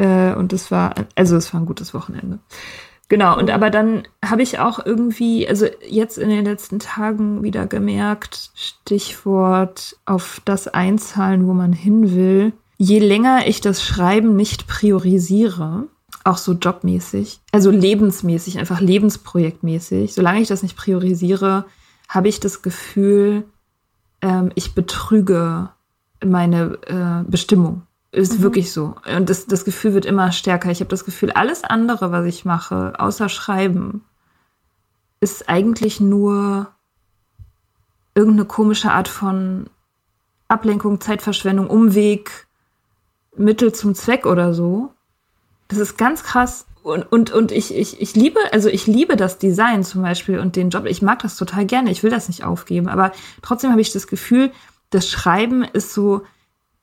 [0.00, 2.38] Äh, und es war, also es war ein gutes Wochenende.
[3.08, 7.66] Genau, und aber dann habe ich auch irgendwie, also jetzt in den letzten Tagen wieder
[7.66, 12.52] gemerkt, Stichwort auf das einzahlen, wo man hin will.
[12.78, 15.88] Je länger ich das Schreiben nicht priorisiere,
[16.24, 21.66] auch so jobmäßig, also lebensmäßig, einfach lebensprojektmäßig, solange ich das nicht priorisiere,
[22.08, 23.44] habe ich das Gefühl,
[24.22, 25.70] ähm, ich betrüge
[26.24, 27.82] meine äh, Bestimmung.
[28.12, 28.42] Ist mhm.
[28.42, 28.96] wirklich so.
[29.16, 30.70] Und das, das Gefühl wird immer stärker.
[30.70, 34.04] Ich habe das Gefühl, alles andere, was ich mache, außer Schreiben,
[35.20, 36.68] ist eigentlich nur
[38.14, 39.66] irgendeine komische Art von
[40.48, 42.48] Ablenkung, Zeitverschwendung, Umweg,
[43.36, 44.92] Mittel zum Zweck oder so.
[45.68, 46.66] Das ist ganz krass.
[46.82, 50.56] Und, und, und ich, ich, ich liebe, also ich liebe das Design zum Beispiel und
[50.56, 50.86] den Job.
[50.86, 51.90] Ich mag das total gerne.
[51.90, 52.88] Ich will das nicht aufgeben.
[52.88, 54.50] Aber trotzdem habe ich das Gefühl,
[54.88, 56.22] das Schreiben ist so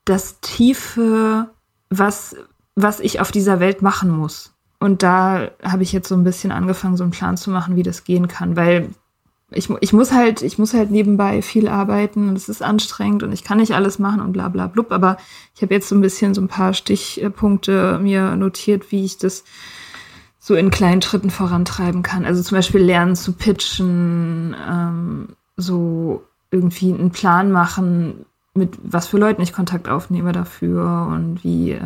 [0.09, 1.49] das Tiefe,
[1.89, 2.35] was,
[2.75, 4.53] was ich auf dieser Welt machen muss.
[4.79, 7.83] Und da habe ich jetzt so ein bisschen angefangen, so einen Plan zu machen, wie
[7.83, 8.89] das gehen kann, weil
[9.49, 13.31] ich, ich muss halt, ich muss halt nebenbei viel arbeiten und es ist anstrengend und
[13.31, 14.91] ich kann nicht alles machen und bla bla blub.
[14.91, 15.17] Aber
[15.55, 19.45] ich habe jetzt so ein bisschen so ein paar Stichpunkte mir notiert, wie ich das
[20.37, 22.25] so in kleinen Schritten vorantreiben kann.
[22.25, 28.25] Also zum Beispiel lernen zu pitchen, ähm, so irgendwie einen Plan machen,
[28.57, 31.81] mit was für Leuten ich Kontakt aufnehme dafür und wie, äh,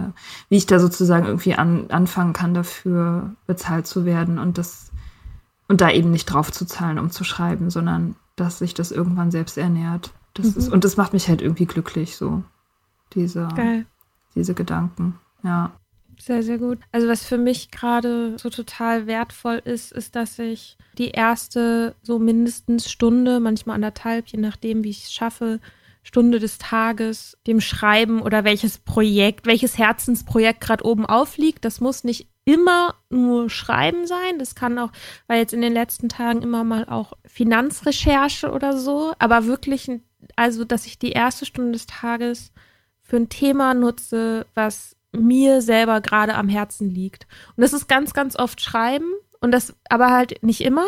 [0.50, 4.92] wie ich da sozusagen irgendwie an, anfangen kann, dafür bezahlt zu werden und das
[5.68, 9.32] und da eben nicht drauf zu zahlen, um zu schreiben, sondern dass sich das irgendwann
[9.32, 10.12] selbst ernährt.
[10.34, 10.58] Das mhm.
[10.58, 12.44] ist, und das macht mich halt irgendwie glücklich, so
[13.14, 13.48] diese,
[14.36, 15.18] diese Gedanken.
[15.44, 15.72] Ja.
[16.20, 16.80] Sehr, sehr gut.
[16.92, 22.20] Also was für mich gerade so total wertvoll ist, ist, dass ich die erste so
[22.20, 25.60] mindestens Stunde, manchmal anderthalb, je nachdem, wie ich es schaffe,
[26.04, 31.64] Stunde des Tages dem Schreiben oder welches Projekt, welches Herzensprojekt gerade oben aufliegt.
[31.64, 34.40] Das muss nicht immer nur Schreiben sein.
[34.40, 34.92] Das kann auch,
[35.28, 39.90] weil jetzt in den letzten Tagen immer mal auch Finanzrecherche oder so, aber wirklich,
[40.36, 42.52] also dass ich die erste Stunde des Tages
[43.04, 47.28] für ein Thema nutze, was mir selber gerade am Herzen liegt.
[47.56, 50.86] Und das ist ganz, ganz oft Schreiben und das aber halt nicht immer.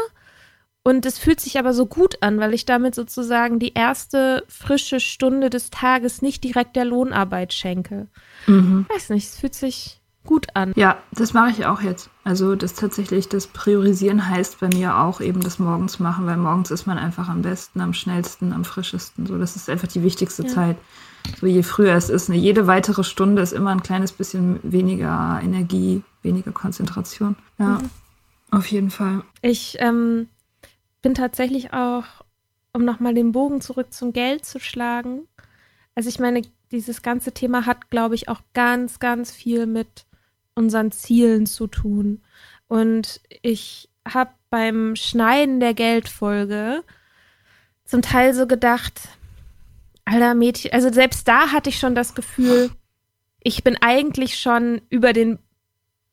[0.84, 5.00] Und es fühlt sich aber so gut an, weil ich damit sozusagen die erste frische
[5.00, 8.08] Stunde des Tages nicht direkt der Lohnarbeit schenke.
[8.48, 8.86] Mhm.
[8.90, 10.74] Weiß nicht, es fühlt sich gut an.
[10.76, 12.10] Ja, das mache ich auch jetzt.
[12.26, 16.72] Also das tatsächlich, das Priorisieren heißt bei mir auch eben das morgens machen, weil morgens
[16.72, 19.26] ist man einfach am besten, am schnellsten, am frischesten.
[19.26, 20.50] So, das ist einfach die wichtigste ja.
[20.50, 20.78] Zeit.
[21.40, 25.40] So je früher es ist, ne, jede weitere Stunde ist immer ein kleines bisschen weniger
[25.42, 27.38] Energie, weniger Konzentration.
[27.58, 27.90] Ja, mhm.
[28.52, 29.24] auf jeden Fall.
[29.42, 30.28] Ich ähm,
[31.04, 32.06] bin tatsächlich auch,
[32.74, 35.28] um nochmal den Bogen zurück zum Geld zu schlagen.
[35.94, 36.42] Also ich meine,
[36.72, 40.08] dieses ganze Thema hat, glaube ich, auch ganz, ganz viel mit
[40.56, 42.24] unseren Zielen zu tun.
[42.68, 46.84] Und ich habe beim Schneiden der Geldfolge
[47.86, 49.02] zum Teil so gedacht,
[50.06, 52.72] alter Mädchen, also selbst da hatte ich schon das Gefühl,
[53.40, 55.38] ich bin eigentlich schon über den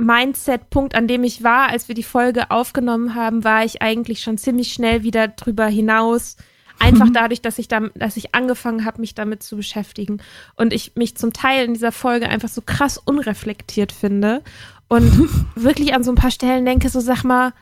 [0.00, 4.38] Mindset-Punkt, an dem ich war, als wir die Folge aufgenommen haben, war ich eigentlich schon
[4.38, 6.36] ziemlich schnell wieder drüber hinaus.
[6.78, 7.12] Einfach mhm.
[7.12, 10.22] dadurch, dass ich da, dass ich angefangen habe, mich damit zu beschäftigen.
[10.56, 14.42] Und ich mich zum Teil in dieser Folge einfach so krass unreflektiert finde.
[14.88, 17.52] Und wirklich an so ein paar Stellen denke, so sag mal,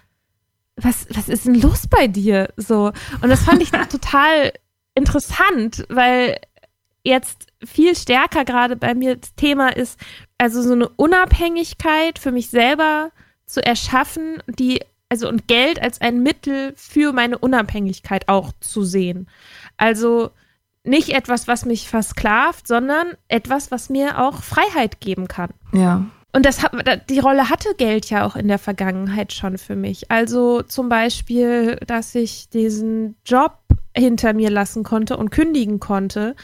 [0.77, 2.49] was, was ist denn los bei dir?
[2.57, 2.93] So.
[3.21, 4.53] Und das fand ich total
[4.95, 6.39] interessant, weil
[7.03, 9.99] jetzt viel stärker gerade bei mir das Thema ist,
[10.39, 13.11] also so eine Unabhängigkeit für mich selber
[13.47, 19.27] zu erschaffen, die also und Geld als ein Mittel für meine Unabhängigkeit auch zu sehen.
[19.77, 20.31] Also
[20.85, 25.51] nicht etwas, was mich versklavt, sondern etwas, was mir auch Freiheit geben kann.
[25.73, 26.05] Ja.
[26.33, 26.61] Und das
[27.09, 30.11] die Rolle hatte Geld ja auch in der Vergangenheit schon für mich.
[30.11, 33.59] Also zum Beispiel, dass ich diesen Job
[33.97, 36.37] hinter mir lassen konnte und kündigen konnte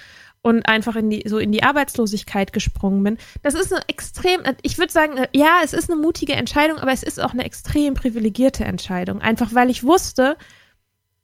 [0.45, 3.19] und einfach in die, so in die Arbeitslosigkeit gesprungen bin.
[3.43, 7.03] Das ist eine extrem, ich würde sagen, ja, es ist eine mutige Entscheidung, aber es
[7.03, 9.23] ist auch eine extrem privilegierte Entscheidung.
[9.23, 10.37] Einfach weil ich wusste,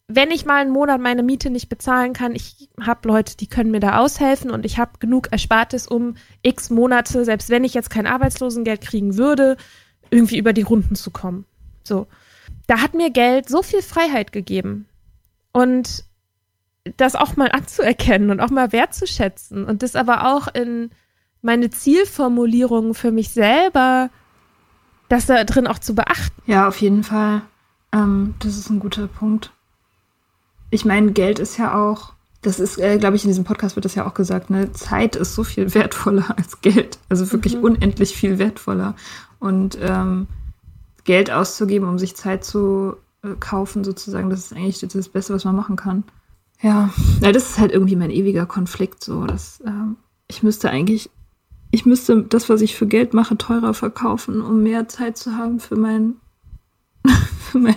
[0.09, 3.71] wenn ich mal einen Monat meine Miete nicht bezahlen kann, ich habe Leute, die können
[3.71, 7.91] mir da aushelfen und ich habe genug Erspartes, um x Monate, selbst wenn ich jetzt
[7.91, 9.59] kein Arbeitslosengeld kriegen würde,
[10.09, 11.45] irgendwie über die Runden zu kommen.
[11.85, 12.07] So.
[12.69, 14.87] Da hat mir Geld so viel Freiheit gegeben.
[15.53, 16.05] Und
[16.97, 20.91] das auch mal anzuerkennen und auch mal wertzuschätzen und das aber auch in
[21.43, 24.11] meine Zielformulierungen für mich selber,
[25.09, 26.41] das da drin auch zu beachten.
[26.47, 27.43] Ja, auf jeden Fall.
[27.93, 29.53] Ähm, das ist ein guter Punkt.
[30.71, 32.13] Ich meine, Geld ist ja auch,
[32.43, 35.17] das ist, äh, glaube ich, in diesem Podcast wird das ja auch gesagt, ne, Zeit
[35.17, 36.99] ist so viel wertvoller als Geld.
[37.09, 37.65] Also wirklich mhm.
[37.65, 38.95] unendlich viel wertvoller.
[39.39, 40.29] Und ähm,
[41.05, 45.45] Geld auszugeben, um sich Zeit zu äh, kaufen, sozusagen, das ist eigentlich das Beste, was
[45.45, 46.05] man machen kann.
[46.63, 46.91] Ja,
[47.21, 49.03] ja, das ist halt irgendwie mein ewiger Konflikt.
[49.03, 49.97] So, dass, ähm,
[50.29, 51.11] ich müsste eigentlich,
[51.71, 55.61] ich müsste das, was ich für Geld mache, teurer verkaufen, um mehr Zeit zu haben
[55.61, 56.17] für mein,
[57.51, 57.77] für, mein,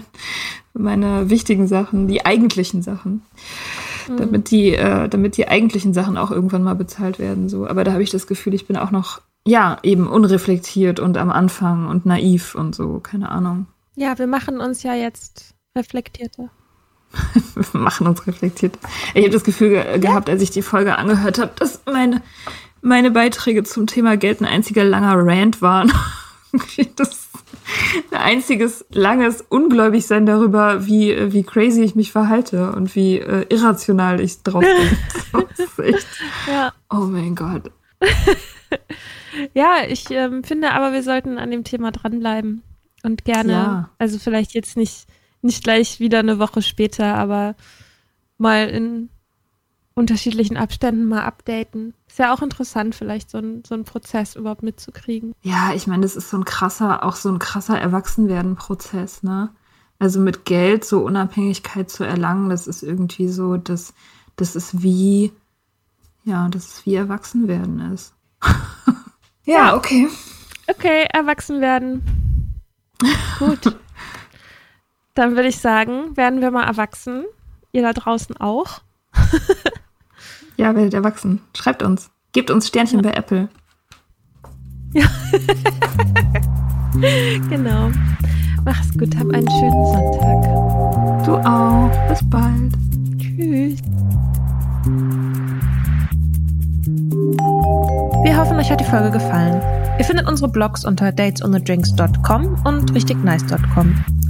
[0.74, 3.22] für meine wichtigen Sachen, die eigentlichen Sachen.
[4.08, 4.18] mhm.
[4.18, 7.50] damit die, äh, damit die eigentlichen Sachen auch irgendwann mal bezahlt werden.
[7.50, 7.68] So.
[7.68, 11.30] Aber da habe ich das Gefühl, ich bin auch noch, ja, eben unreflektiert und am
[11.30, 13.68] Anfang und naiv und so, keine Ahnung.
[13.96, 16.50] Ja, wir machen uns ja jetzt reflektierter.
[17.56, 18.78] Wir machen uns reflektiert.
[19.14, 22.22] Ich habe das Gefühl ge gehabt, als ich die Folge angehört habe, dass meine,
[22.82, 25.92] meine Beiträge zum Thema Geld ein einziger langer Rant waren.
[26.96, 27.30] das
[28.12, 34.20] ein einziges langes Ungläubigsein darüber, wie, wie crazy ich mich verhalte und wie äh, irrational
[34.20, 35.46] ich drauf bin.
[35.86, 36.08] Echt.
[36.48, 36.74] Ja.
[36.90, 37.72] Oh mein Gott.
[39.54, 42.64] ja, ich ähm, finde aber, wir sollten an dem Thema dranbleiben
[43.04, 43.90] und gerne, ja.
[43.98, 45.08] also vielleicht jetzt nicht,
[45.44, 47.56] nicht gleich wieder eine Woche später, aber
[48.38, 49.10] mal in
[49.96, 51.94] unterschiedlichen Abständen mal updaten.
[52.08, 55.34] Ist ja auch interessant, vielleicht so ein, so ein Prozess überhaupt mitzukriegen.
[55.42, 59.50] Ja, ich meine, das ist so ein krasser, auch so ein krasser Erwachsenwerden-Prozess, ne?
[60.00, 63.94] Also mit Geld so Unabhängigkeit zu erlangen, das ist irgendwie so, das,
[64.36, 65.32] das ist wie,
[66.24, 68.14] ja, das ist wie Erwachsenwerden ist.
[69.46, 70.10] ja, okay.
[70.68, 72.02] Okay, Erwachsenwerden.
[73.40, 73.76] Gut.
[75.14, 77.26] Dann würde ich sagen, werden wir mal erwachsen.
[77.72, 78.82] Ihr da draußen auch.
[80.58, 81.40] Ja, werdet erwachsen.
[81.56, 82.10] Schreibt uns.
[82.32, 83.10] Gebt uns Sternchen ja.
[83.10, 83.50] bei Apple.
[84.94, 85.06] Ja.
[87.50, 87.90] genau.
[88.64, 90.44] Mach's gut, hab einen schönen Sonntag.
[91.26, 91.92] Du auch.
[92.08, 92.74] Bis bald.
[93.18, 93.80] Tschüss.
[98.24, 99.62] Wir hoffen, euch hat die Folge gefallen.
[99.98, 104.23] Ihr findet unsere Blogs unter datesonthedrinks.com und richtignice.com.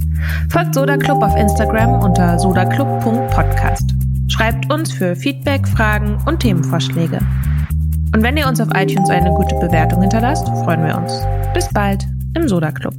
[0.50, 3.90] Folgt Soda Club auf Instagram unter sodaclub.podcast.
[4.28, 7.18] Schreibt uns für Feedback, Fragen und Themenvorschläge.
[8.14, 11.12] Und wenn ihr uns auf iTunes eine gute Bewertung hinterlasst, freuen wir uns.
[11.52, 12.06] Bis bald
[12.36, 12.94] im Soda Club.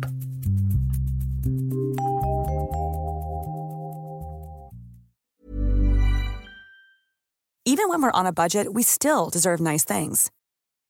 [7.68, 10.32] Even when we're on a budget, we still deserve nice things.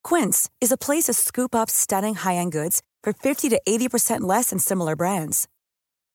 [0.04, 4.50] Quince is a place to scoop up stunning high-end goods for 50 to 80% less
[4.50, 5.48] than similar brands.